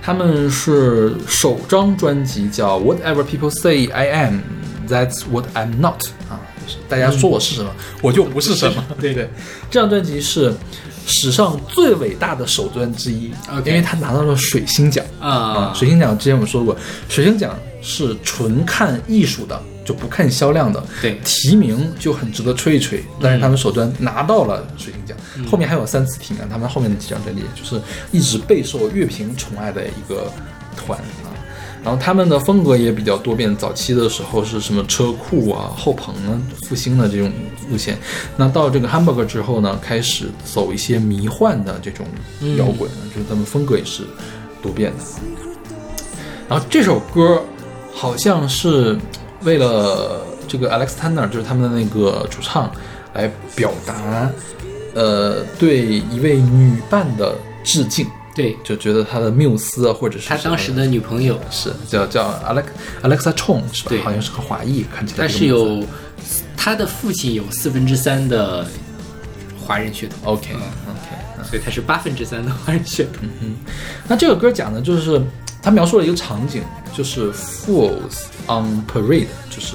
[0.00, 4.42] 他们是首张专辑叫 Whatever People Say I Am,
[4.86, 6.49] That's What I'm Not 啊，就是
[6.88, 7.70] 大家说我是什么，
[8.02, 8.84] 我就不是什么。
[9.00, 9.28] 对对，
[9.70, 10.52] 这张专辑是
[11.06, 13.32] 史上最伟大的首专之一
[13.64, 15.04] 因为他拿到了水星奖。
[15.20, 15.72] 啊。
[15.74, 16.76] 水星奖之前我们说过，
[17.08, 20.82] 水星奖是纯看艺术的，就不看销量的。
[21.00, 21.18] 对。
[21.24, 25.16] 提名就很值得吹一吹，但是他们首专拿到了水星奖，
[25.50, 27.80] 后面还有三次提名，他们后面的几张专辑就是
[28.12, 30.30] 一直备受乐评宠爱的一个
[30.76, 30.98] 团。
[30.98, 31.29] 啊。
[31.82, 37.32] 然后他们的风格也比较多变，早期的时候是什么车库啊、后朋啊、复兴的这种
[37.70, 37.96] 路线，
[38.36, 42.06] 那到这个 Hamburger 之后呢，开始走一些迷幻的这种
[42.58, 44.02] 摇滚，就是他们风格也是
[44.60, 45.04] 多变的。
[46.48, 47.42] 然后这首歌
[47.94, 48.98] 好像是
[49.42, 52.70] 为了这个 Alex Turner，就是他们的那个主唱，
[53.14, 54.30] 来表达
[54.94, 62.64] 呃对一位女伴的致敬，对就觉得他的缪斯啊，或者是他当时的女朋友，是叫叫 Alex
[63.02, 64.00] Alexa Chong 是吧对？
[64.00, 65.84] 好像是个华裔，看起来但是有
[66.56, 68.66] 他的父亲有四分之三的
[69.58, 70.60] 华人血统，OK 嗯
[70.90, 71.46] OK。
[71.48, 73.26] 所以他是八分之三的华人血统。
[74.06, 75.20] 那这个歌讲的就是
[75.62, 76.62] 他描述了一个场景，
[76.94, 79.74] 就是 Fools on Parade，就是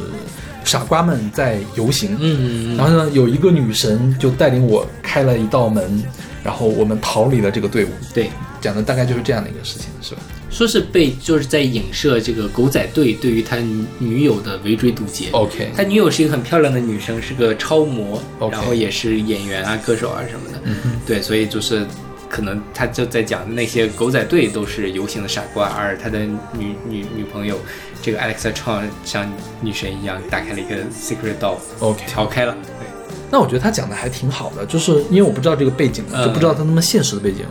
[0.64, 2.16] 傻瓜们在游行。
[2.20, 6.04] 嗯，然后呢，有一个女神就带领我开了一道门，
[6.44, 7.90] 然后我们逃离了这个队伍。
[8.14, 8.30] 对，
[8.66, 10.22] 讲的大概就是这样的一个事情，是吧？
[10.50, 15.30] 说是被就是在影射这个狗仔队对于他女女友的围追堵截。
[15.34, 20.60] OK 他女友是一个很漂亮的女生，是个超模然后也是演员啊、歌手啊什么的。
[20.64, 21.86] 嗯对，所以就是
[22.30, 26.20] 可能他就在讲那些狗仔队都是游行的傻瓜，而他的
[26.54, 27.60] 女女女朋友
[28.02, 32.56] 这个 Alexa Chong 像女神一样打开了一个 secret door，OK 调开了。
[32.80, 32.88] 对，
[33.30, 37.46] 那我觉得他讲的还挺好的，就是因为我不知道这个背景，嗯就不知道他那么现实的背景，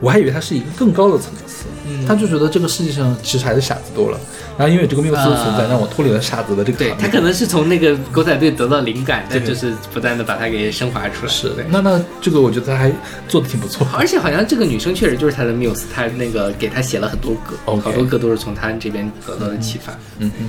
[0.00, 1.66] 我还以为他是一个更高的层次。
[1.86, 4.18] 嗯他就觉得这个世界上其实还是傻子多了，
[4.56, 6.96] 然后因为这个缪斯的存在，啊让我脱离了傻子的这个行列。
[6.96, 11.32] 对他可能是从那个狗仔队得到灵感，但就是不断的把它给升华出来。
[11.32, 11.64] 是的。
[11.68, 12.92] 那那这个我觉得他还
[13.28, 13.86] 做的挺不错。
[13.96, 19.92] 而且好像这个女生确实就是他的 muse，他那个给他写了很多歌好多歌都是从他这边得到的启发。
[20.18, 20.46] 嗯哼。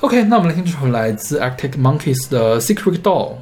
[0.00, 3.36] OK，那我们来听这首来自 Arctic Monkeys 的 Secret Doll。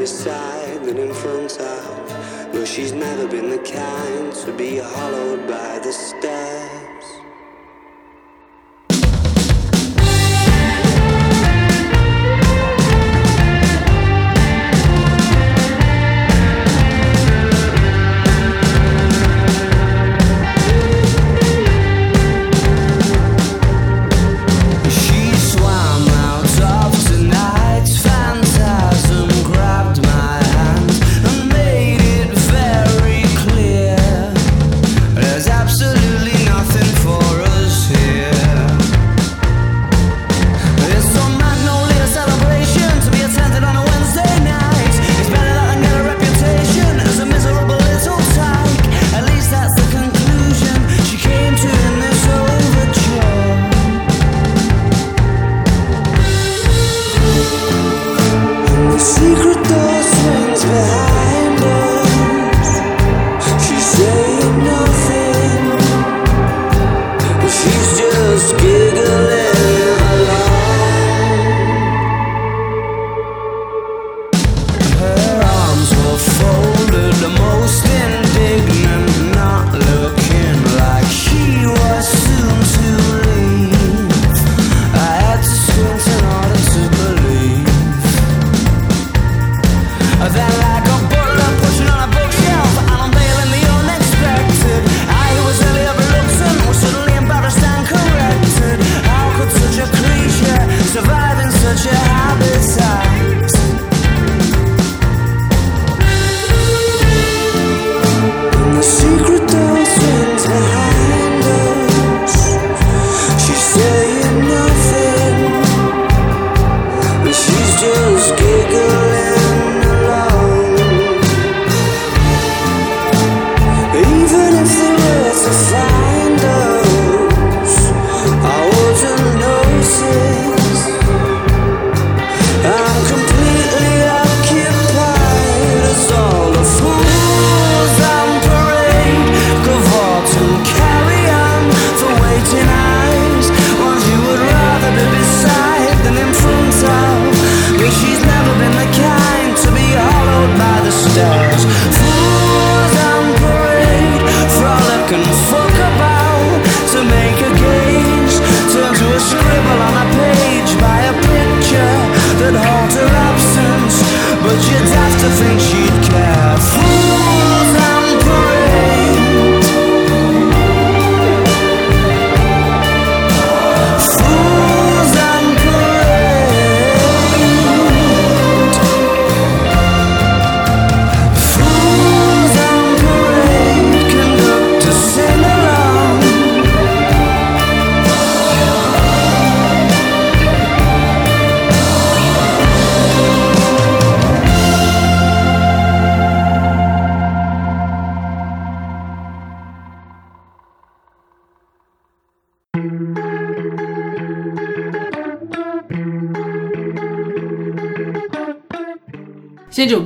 [0.00, 2.54] Beside than in front of.
[2.54, 6.39] No, she's never been the kind to be hollowed by the steps.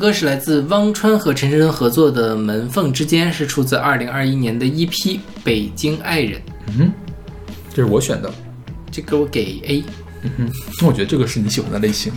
[0.05, 4.91] 歌是来自汪川和陈晨晨合作的《门缝之间》，是出自二零二一年的 EP
[5.43, 6.39] 《北京爱人》。
[6.79, 6.93] 嗯，
[7.73, 8.31] 这是我选的。
[8.93, 9.83] 这歌我给 A。
[10.21, 12.13] 嗯哼，那我觉得这个是你喜欢的类型，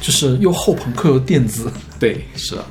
[0.00, 1.68] 就是又后朋克又电子。
[1.98, 2.64] 对， 是啊，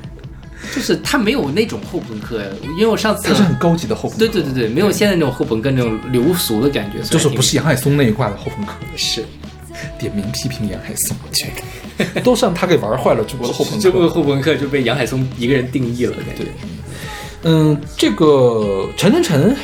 [0.73, 2.41] 就是它没有那种后朋克，
[2.77, 4.19] 因为我上次它是很高级的后朋克。
[4.19, 8.71] 对对对对，没有现在那种后朋克那种流俗的感觉，就是不是杨海松那一挂的后朋克。
[8.95, 9.21] 是，
[9.99, 11.47] 点名批评杨海松，去，
[12.23, 13.81] 都是让他给玩坏了中国的后朋克。
[13.81, 16.45] 中国的后朋克就被杨海松一个人定义了，感觉。
[17.43, 19.55] 嗯，这个陈晨晨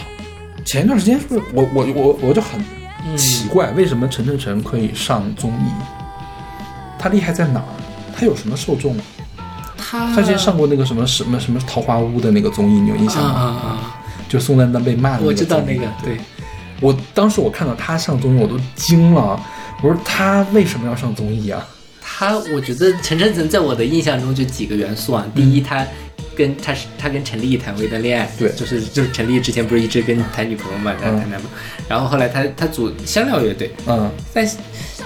[0.63, 2.59] 前一段时间是不是我我我我就很
[3.17, 5.69] 奇怪，为什么陈晨晨可以上综艺？
[6.97, 7.65] 他厉害在哪儿？
[8.17, 8.95] 他有什么受众？
[9.77, 13.29] 他他之前上过那个什么什么什么桃花坞的那个综艺，你有印象吗？
[13.29, 13.99] 啊啊啊！
[14.27, 16.17] 就宋丹丹被骂的那个我知道那个，对，
[16.81, 19.39] 我当时我看到他上综艺，我都惊了。
[19.83, 21.63] 我说他为什么要上综艺啊？
[22.17, 25.85] 他我觉得陈晨晨在我的印象中就几个元素啊，第一他。
[26.37, 31.49] 跟他是他跟陈立谈过一段恋爱，对就是就是陈立之前不是一直跟谈女朋友嘛，谈谈男朋友，
[31.87, 34.49] 然后后来他他组香料乐队，嗯，但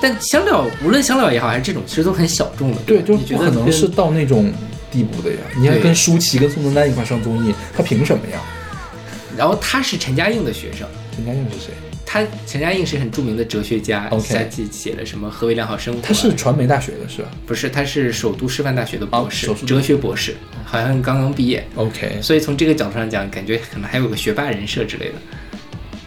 [0.02, 4.52] 但香料无论香料也好还是这种，其实都很小众的，对，就你觉得跟不可能是到那种
[4.92, 5.38] 地步的呀。
[5.56, 8.42] 你还对跟舒淇跟宋丹丹一块上综艺，他凭什么呀？
[9.38, 11.74] 然后他是陈嘉映的学生，陈嘉映是谁？
[12.12, 20.36] 他陈嘉映是很著名的哲学家 OK 他记写了什么《何为良好生活》啊，他是传媒大学的是吧不是他是首都师范大学的博士，哲学博士，
[20.66, 25.14] 好像刚刚毕业，？OK，所以从这个角度上讲，感觉可能还有个学霸人设之类的。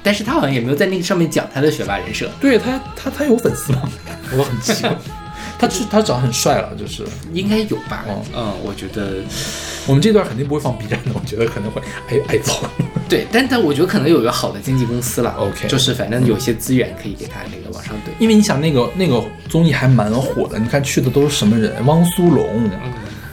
[0.03, 3.89] 但是他好像也没有在那个上面讲他的学霸人设，对他他他有粉丝吗？
[4.37, 4.97] 我很奇怪。
[5.63, 8.05] 他是他长得很帅了，就是应该有吧？
[8.09, 9.19] 哦嗯，我觉得
[9.87, 12.53] 我们这段肯定不会放 B 站的，我觉得可能会挨挨揍。
[13.09, 18.11] 对，但但我觉得可能有一个好的经纪公司了 OK 就是反正有些资源可以给他那个往上怼。
[18.19, 21.73] 因为你想那个那个综艺还蛮火的，你看去的都是什么人？
[21.87, 22.45] 汪苏泷，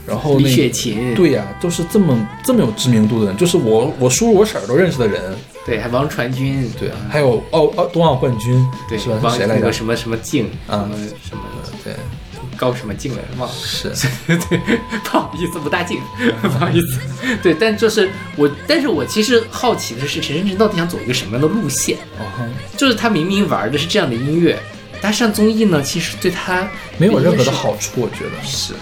[0.05, 5.36] 然后李雪琴对呀、都是这么这么有知名度的人，就是我我叔我婶儿都认识的人。
[5.66, 9.18] 对，还王传君，对，还有奥奥冬奥冠军，对是吧？
[9.22, 9.38] 王？
[9.47, 10.97] 那个什么什么静，啊什么
[11.30, 11.43] 什么
[11.84, 11.93] 对，
[12.57, 13.55] 高什么静来着，忘了。
[13.55, 13.89] 是
[14.49, 14.60] 对，
[15.03, 15.99] 不好意思，不大敬，
[16.41, 16.99] 不好意思。
[17.43, 21.97] 对，但就是我，但是我其实好奇的是，陈晨晨到底想走一个什么样的路线？
[22.18, 22.26] 哦，
[22.76, 24.57] 就是他明明玩的是这样的音乐，
[25.01, 28.74] 他上综艺呢，其实对他没有任何的好处，我觉得是，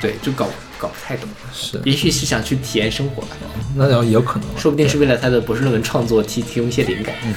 [0.00, 0.46] 对，就搞
[0.78, 1.28] 搞不太懂。
[1.52, 3.28] 是，也许是想去体验生活吧，
[3.74, 4.48] 那也有可能。
[4.56, 7.14] 说不定是为了他的博士论文创作提提供一些灵感。
[7.24, 7.34] 嗯。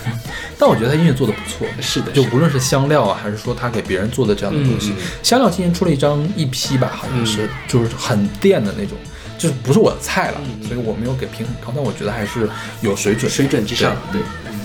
[0.58, 8.96] 但我觉得他音乐做的不错，是的，就无论是香料啊，还是说他给别人做的这样的东西香料今年出了一张 EP 吧，好像是就是很电的那种，
[9.38, 12.48] 就是不是我的菜了，所以我没有给评很高，但我觉得还是
[12.82, 14.60] 有水准，水准之上，对，嗯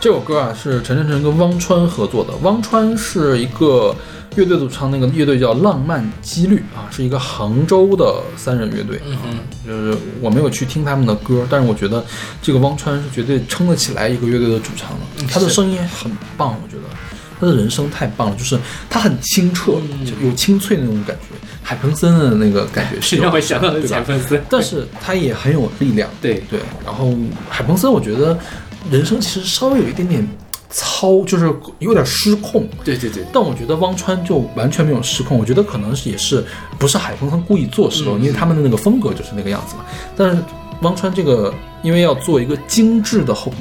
[0.00, 3.96] 这首歌啊是陈晨晨跟汪川合作的，汪川是一个
[4.36, 9.00] 乐队主唱，那个乐队叫浪漫几率啊，是一个杭州的三人乐队。
[9.06, 9.16] 嗯
[9.66, 12.04] 就是我没有去听他们的歌，但是我觉得
[12.40, 16.82] 这个汪川是绝对撑得起来一个乐队的主唱的，他的声音很棒，我觉得。
[17.40, 18.58] 他的人声太棒了，就是
[18.90, 19.74] 他很清澈，
[20.04, 23.88] 就有清脆那种感觉，海鹏森的那个感觉是 有让我想到了对吧？
[23.88, 26.42] 贾芬森，但是他也很有力量，对。
[26.50, 26.58] 对。
[26.84, 27.14] 然后
[27.48, 28.36] 海鹏森，我觉得
[28.90, 30.28] 人声其实稍微有一点点
[30.70, 32.68] 糙，就是有点失控。
[32.84, 36.44] 对对对，但我觉得汪川就完全没有失控，我觉得可能是也是
[36.78, 39.84] 不是海鹏他故意做失控，因为他们的那个风格就是那个样子嘛。
[40.16, 40.42] 但是
[40.82, 41.52] 汪川这个
[41.82, 43.58] 因为要做一个精致的后朋，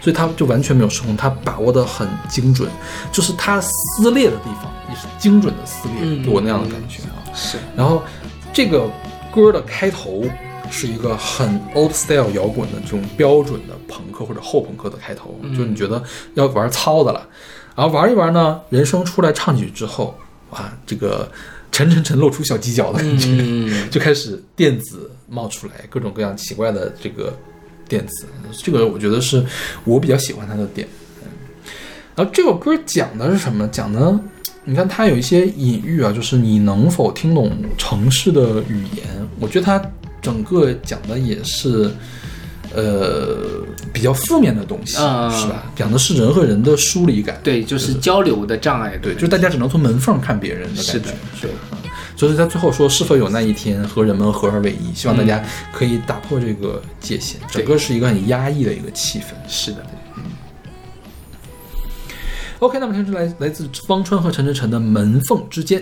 [0.00, 2.68] 所以他就完全没有失控，他把握的很精准，
[3.10, 7.18] 就是他撕裂的地方也是精准的撕裂，嗯给我那样的感觉啊。
[7.34, 8.02] 是然后
[8.52, 8.88] 这个
[9.32, 10.24] 歌的开头
[10.70, 16.02] 是一个很 old style 摇滚的这种标准的朋克或者后朋克的开头，就你觉得
[16.34, 17.26] 要玩糙的了，
[17.74, 20.16] 然后玩一玩呢，人声出来唱几句之后，
[20.50, 21.30] 哇，这个
[21.72, 27.36] 沉沉沉露出小犄角的感觉，嗯，就开始电子冒出来，各种各样奇怪的这个
[27.88, 28.26] 电子，
[28.62, 29.44] 这个我觉得是
[29.84, 30.86] 我比较喜欢它的点。
[31.24, 31.28] 嗯
[32.16, 33.66] 然后这首歌讲的是什么？
[33.68, 34.18] 讲的，
[34.64, 39.06] 你看它有一些隐喻啊，就是你能否听懂城市的语言？
[39.38, 39.82] 我觉得它
[40.22, 41.90] 整个讲的也是。
[42.74, 45.64] 呃，比较负面的东西、啊是吧？
[45.74, 50.92] 讲的是人和人的疏离感，对，就是交流的障碍，对，就是大家只能从门缝看别人的感觉。
[50.92, 51.50] 是的，对，
[52.16, 54.94] 所以他最后说，是否有那一天和人们合二为一？
[54.94, 57.40] 希望大家可以打破这个界限。
[57.50, 59.24] 整个是一个很压抑的一个气氛。
[59.48, 59.84] 是的
[62.60, 65.80] ，OK，那么听是来来自方川和陈晨晨的《门缝之间》。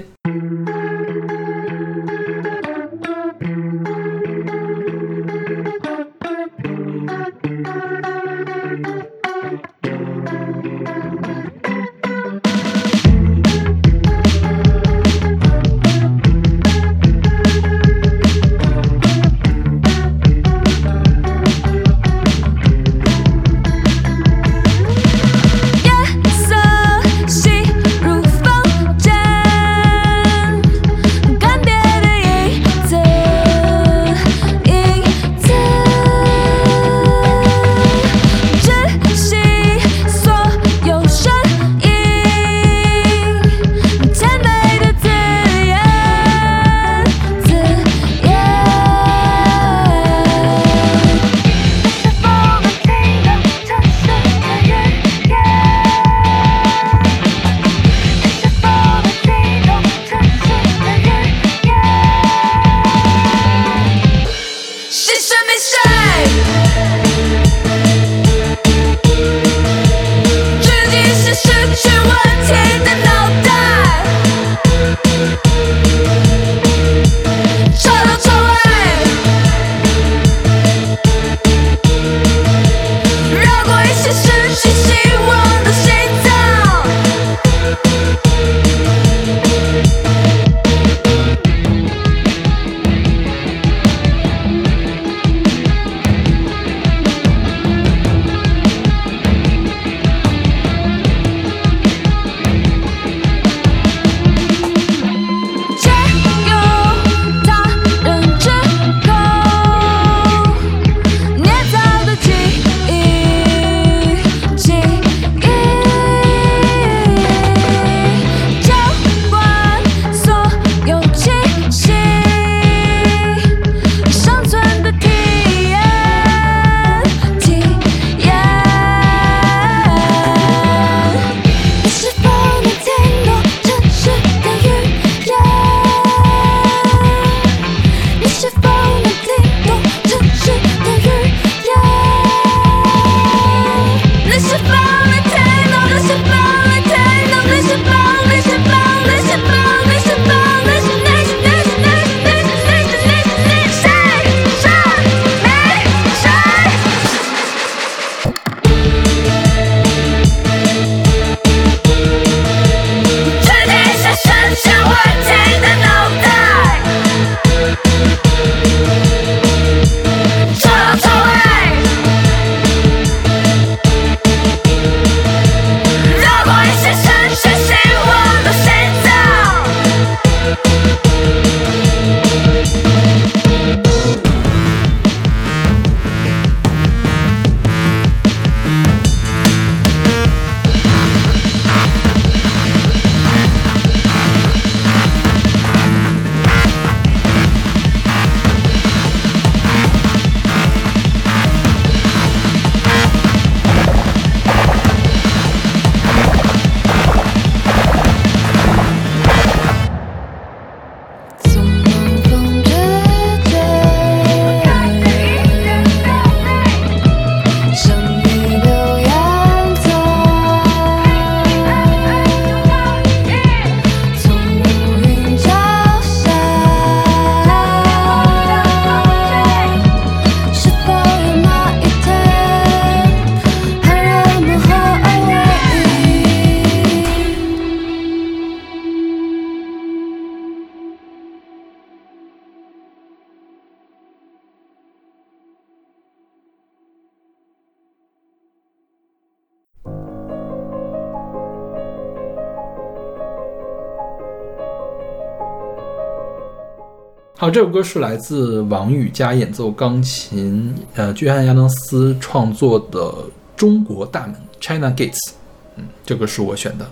[257.59, 263.01] 这首歌是来自王羽佳演奏钢琴，呃，约翰亚当斯创作的
[263.57, 265.33] 《中国大门》（China Gates）。
[265.75, 266.89] 嗯，这个是我选的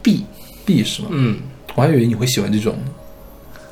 [0.00, 0.24] B
[0.64, 1.08] B 是吗？
[1.10, 1.40] 嗯，
[1.74, 2.78] 我还以为你会喜欢这种，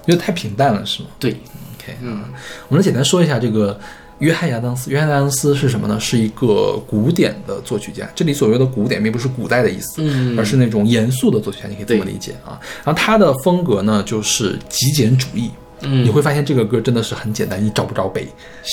[0.06, 1.36] 因为太平淡了是吗对
[1.78, 2.24] ，？OK，嗯
[2.66, 3.78] 我们简单说一下这个
[4.18, 4.90] 约翰亚当斯。
[4.90, 6.00] 约翰亚当斯是什么呢？
[6.00, 8.10] 是一个古典的作曲家。
[8.12, 12.58] 这里所谓的古典，并不是古代的意思，嗯而是那种严肃的作曲家，你可以这么理解啊。
[12.82, 15.48] 然后他的风格呢，就是极简主义。
[15.82, 18.26] 嗯你会发现这个歌真的是很简单，你找不着北，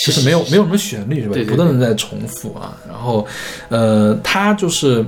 [0.05, 1.33] 就是没有没有什么旋律是吧？
[1.33, 2.77] 对对不断的在重复啊。
[2.87, 3.25] 然后，
[3.69, 5.05] 呃，它就是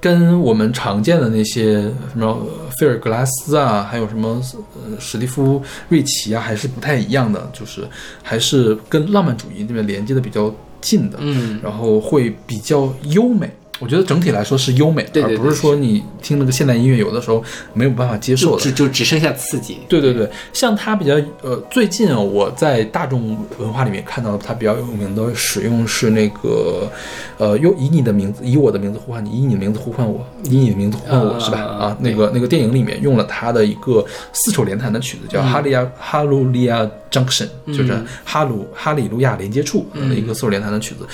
[0.00, 1.82] 跟我们常见的那些
[2.12, 4.40] 什么呃菲尔格拉斯啊，还有什么
[4.74, 7.86] 呃史蒂夫瑞奇啊，还是不太一样的，就是
[8.22, 13.50] 还是跟浪漫主义那边连接的比较近的，嗯然后会比较优美。
[13.80, 18.62] 我觉得整体来说是优美的，对对对而不是说你听那个现代音乐有的时候没有办法接受的。
[18.62, 19.78] 就只就只剩下刺激。
[19.88, 26.88] 对对对，像他比较呃，最近啊，我在大众文化里面看到他比较有名的使用是那个，
[27.36, 31.58] 呃，用以你的名字，以我的名字呼唤你，以你的名字呼唤我，以你的名字呼唤我，啊是吧？
[31.58, 37.92] 啊啊，那个那个电影里面用了他的一个四手联弹的曲子，叫《哈利亚哈鲁利亚 Junction》，就是
[38.24, 41.04] 哈鲁哈里路亚连接处的一个四手联弹的曲子。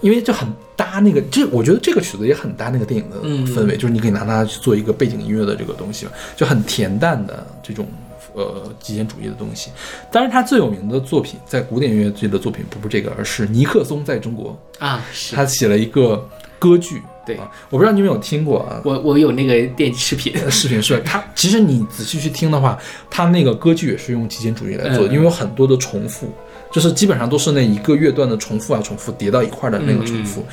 [0.00, 7.86] 因为这很搭那个，这我觉得这个曲子也很搭那个电影的嗯氛围，就是你可以拿它去做一个背景音乐的这个东西嘛，就很恬淡的这种
[8.34, 9.70] 呃极简主义的东西。
[10.10, 16.28] 当然，他最有名的作品在古典音乐界的作品不是这个，而是尼克松在中国，啊，是他写了一个
[16.58, 17.02] 歌剧。
[17.26, 18.80] 对啊，我不知道你有没有听过啊？
[18.82, 22.78] 我我有那个电视频，视频是他，其实你仔细去听的话，
[23.10, 26.32] 他那个歌剧也是用极简主义来做的，嗯因为有很多的重复，
[26.72, 30.44] 就是基本上都是那一个乐段的重复啊，重复叠到一块儿的那个重复。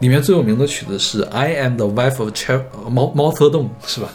[0.00, 2.60] 里面最有名的曲子是《I Am the Wife of Ch
[2.90, 4.08] 毛毛泽东》，是吧？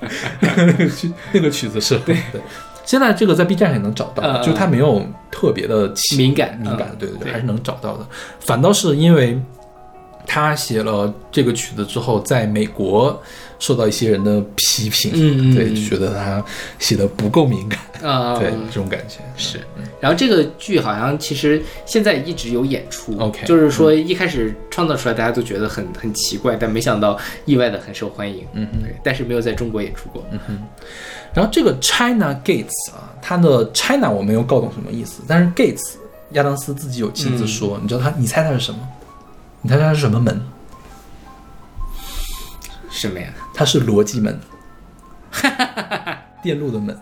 [0.40, 2.40] 那个曲那个曲子是对对。
[2.84, 8.06] 现在这个在 B 站也能找到，就它没有特别的敏感敏感对对，对还是能找到的。
[8.40, 9.40] 反倒是因为
[10.26, 13.22] 他写了这个曲子之后，在美国
[13.58, 15.74] 受到一些人的批评，对，嗯嗯嗯。
[15.74, 16.44] 就觉得他
[16.78, 19.60] 写的不够敏感，啊，对这种感觉是，
[20.00, 30.58] 然后这个剧好像其实现在一直有演出 OK，就是说一开始创造出来大家都觉得很很奇怪，但没想到意外的很受欢迎，嗯对，但是没有在中国演出过，嗯哼。
[31.32, 35.94] 然后这个 China Gates 啊，它的 China 我没有搞懂什么意思，但是 Gates
[36.30, 38.78] 亚当斯自己有亲自说，你知道他，你猜它是什么？
[39.64, 40.42] 你猜它是什么门？
[42.90, 43.28] 什么呀？
[43.54, 44.38] 它是逻辑门，
[46.42, 46.94] 电路的门。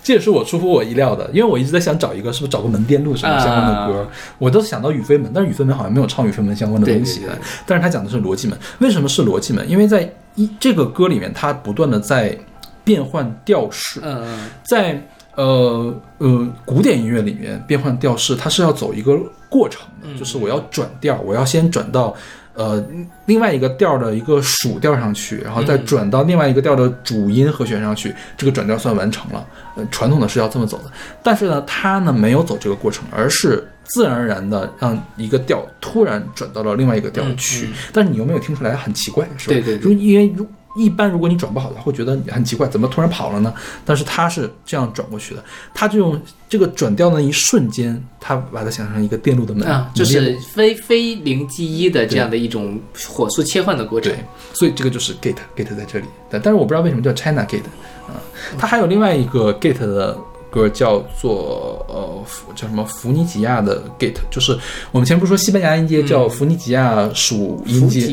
[0.00, 7.18] 这也是我出乎我意料的，因为我一直在想找一个是不是找个门电路什么相关的歌，我都想到宇飞门，但是宇飞门好像没有唱宇飞门相关的东西。
[7.18, 9.68] 对对对但是他讲的是逻辑门，为什么是逻辑门？
[9.68, 12.38] 因为在一这个歌里面，它不断的在
[12.84, 15.02] 变换调式，嗯嗯在
[15.38, 19.16] 呃呃古典音乐里面变换调式，它是要走一个
[19.48, 22.12] 过程的，就是我要转调，我要先转到
[22.54, 22.84] 呃
[23.26, 29.46] 另外一个调的一个属调上去，然后再转到另外一个调的主音和弦上去，这个转调算完成了。
[29.76, 30.90] 呃，传统的是要这么走的，
[31.22, 39.54] 但是呢，它呢没有走这个过程，而是自然而然的让一个调突然转到了另外一个调去，但是你又没有听出来很奇怪，是吧？
[39.54, 40.44] 对对因为如
[40.78, 43.52] 一般如果你转不好的话，会觉得很奇怪，怎么突然跑了呢？
[43.84, 54.24] 但是他是这样转过去的，他就用这个转调的一瞬间，他把它想成一个电路的门啊，就是非非零即一的这样的一种火速切换的过程对，
[54.54, 57.62] 所以这个就是 gate gate 在这里，但但是我不知道为什么叫 China gate
[58.06, 58.22] 啊，
[58.56, 60.16] 它还有另外一个 gate 的
[60.48, 62.24] 歌叫做呃
[62.54, 64.56] 叫什么弗尼吉亚的 gate，就是
[64.92, 68.06] 我们前不是说西班牙音阶叫弗尼吉亚属音阶，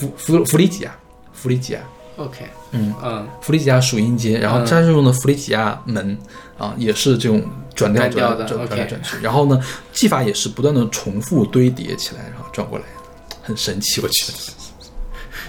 [0.00, 0.96] 弗弗弗里吉亚，
[1.32, 1.80] 弗里吉亚。
[2.16, 6.16] OK，嗯嗯弗里吉亚属音阶，然后嗯它是用的弗里吉亚门
[6.58, 7.42] 啊，也是这种
[7.74, 9.60] 转调转转来转去，然后呢，
[9.92, 12.84] 技法也是不断的重复堆叠起来，然后转过来，
[13.42, 14.38] 很神奇，我觉得。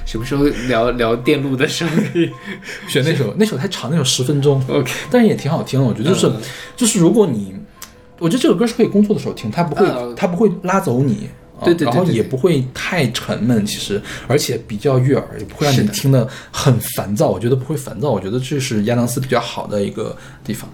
[0.05, 2.31] 什么时候聊聊电路的声音
[2.87, 6.35] 选那首 那首太长，那首十分钟，？OK，但是也挺好听的，我觉得就是、嗯
[6.77, 7.53] 就是如果你，
[8.19, 11.29] 我觉得这首歌是可以工作的时候听，它不会、嗯它不会拉走你。
[11.59, 17.29] 啊对对对然后也不会太沉闷，其实，而且比较悦耳，也不会让你听得很烦躁。
[17.29, 20.69] 我觉得不会烦躁，我觉得这是亚当斯比较好的一个地方。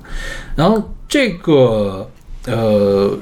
[0.56, 2.10] 然后这个
[2.46, 3.18] 呃，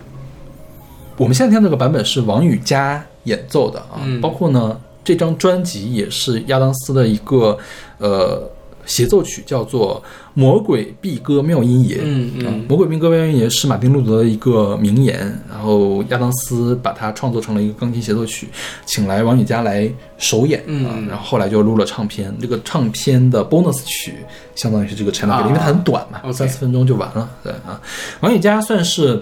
[1.18, 7.58] 我们现在听这个版本是王羽佳演奏的啊，嗯包括呢这张专辑也是亚当斯的一个
[8.00, 8.50] 呃
[8.86, 10.02] 协奏曲叫做
[10.34, 11.98] 《魔鬼毕歌妙音爷》。
[12.04, 15.20] 嗯嗯啊魔鬼毕歌妙音爷》是马丁路德的一个名言，
[15.50, 18.48] 然后亚当斯把它创作成了一个钢琴协奏曲，
[18.86, 22.34] 请来王羽佳来首演嗯啊，然后后来就录了唱片。
[22.40, 24.16] 这个唱片的 bonus 曲
[24.56, 27.30] 相当于是这个 c h a n 啊因为它很短嘛三四分钟就完了。
[27.44, 27.80] 对啊，
[28.22, 29.22] 王羽佳算是。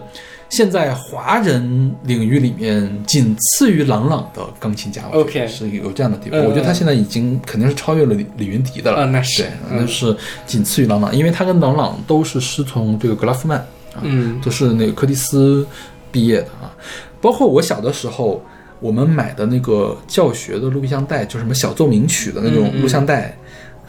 [0.49, 6.37] 现在华人领域里面仅次于郎朗的钢琴家 OK 是有这样的地位。
[6.37, 9.03] 嗯我觉得他现在已经肯定是超越了李李云迪的了。
[9.03, 10.15] 啊那是那是
[10.47, 13.59] 仅次于郎朗，因为他跟郎朗都是师从这个格拉夫曼
[13.93, 15.65] 啊，嗯都是那个柯蒂斯
[16.11, 16.73] 毕业的啊。
[17.21, 18.43] 包括我小的时候，
[18.79, 23.37] 我们买的那个教学的录像带，就什么小奏鸣曲的那种嗯嗯录像带，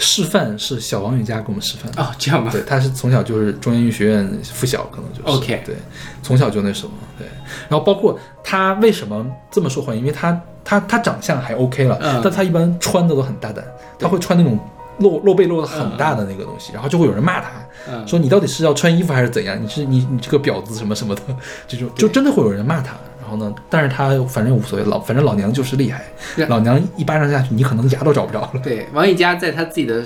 [0.00, 2.02] 示范是小王雨佳给我们示范的。
[2.02, 2.50] 哦，这样吧。
[2.50, 5.76] 对，他是从小就是中央音乐学院附小，可能就是 OK 对，
[6.22, 7.28] 从小就那什么，对。
[7.68, 13.64] 然后包括他为什么这么受欢迎，因为他他他长相还 OK 了，嗯但他一般穿的都很大胆，
[13.98, 14.58] 他会穿那种
[14.98, 17.50] 露露背露的很大的那个东西，然后就会有人骂他。
[17.88, 19.56] 嗯说你到底是要穿衣服还是怎样？
[19.62, 21.22] 你是你你这个婊子什么什么的，
[21.68, 22.94] 这种就真的会有人骂他。
[23.30, 26.02] 然后呢，但是他反正无所谓，老反正老娘就是厉害，
[26.48, 28.60] 老娘一巴掌下去，你可能牙都找不着了。
[28.60, 30.02] 对，王一佳在他自己的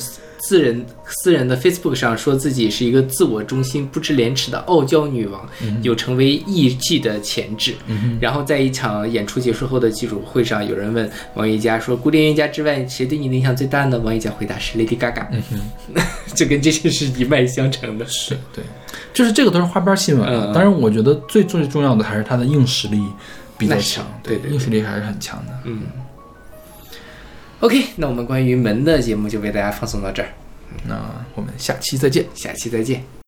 [0.47, 5.49] 私人私人的 Facebook 上说自己是一个自我中心、不知廉耻的傲娇女王，
[5.83, 7.75] 有成为艺妓的潜质。
[8.21, 15.43] 然后在一场演出结束后的记者会上，有人问王羽佳说：“古典乐家之外，谁对你的影响最大呢？”王羽佳回答是 Lady Gaga，、嗯
[16.35, 18.05] 就跟这些是一脉相承的。
[18.07, 18.63] 是对，
[19.15, 23.03] 就是这个都是花边新闻当然，我觉得最最重要的还是他的硬实力
[23.57, 25.53] 比较强，对硬实力还是很强的。
[25.65, 25.81] 嗯
[27.65, 30.29] OK，那我们关于门的节目就为大家放送到这儿，
[30.87, 31.01] 那
[31.35, 32.27] 我们下期再见。
[32.35, 33.24] 下期再见。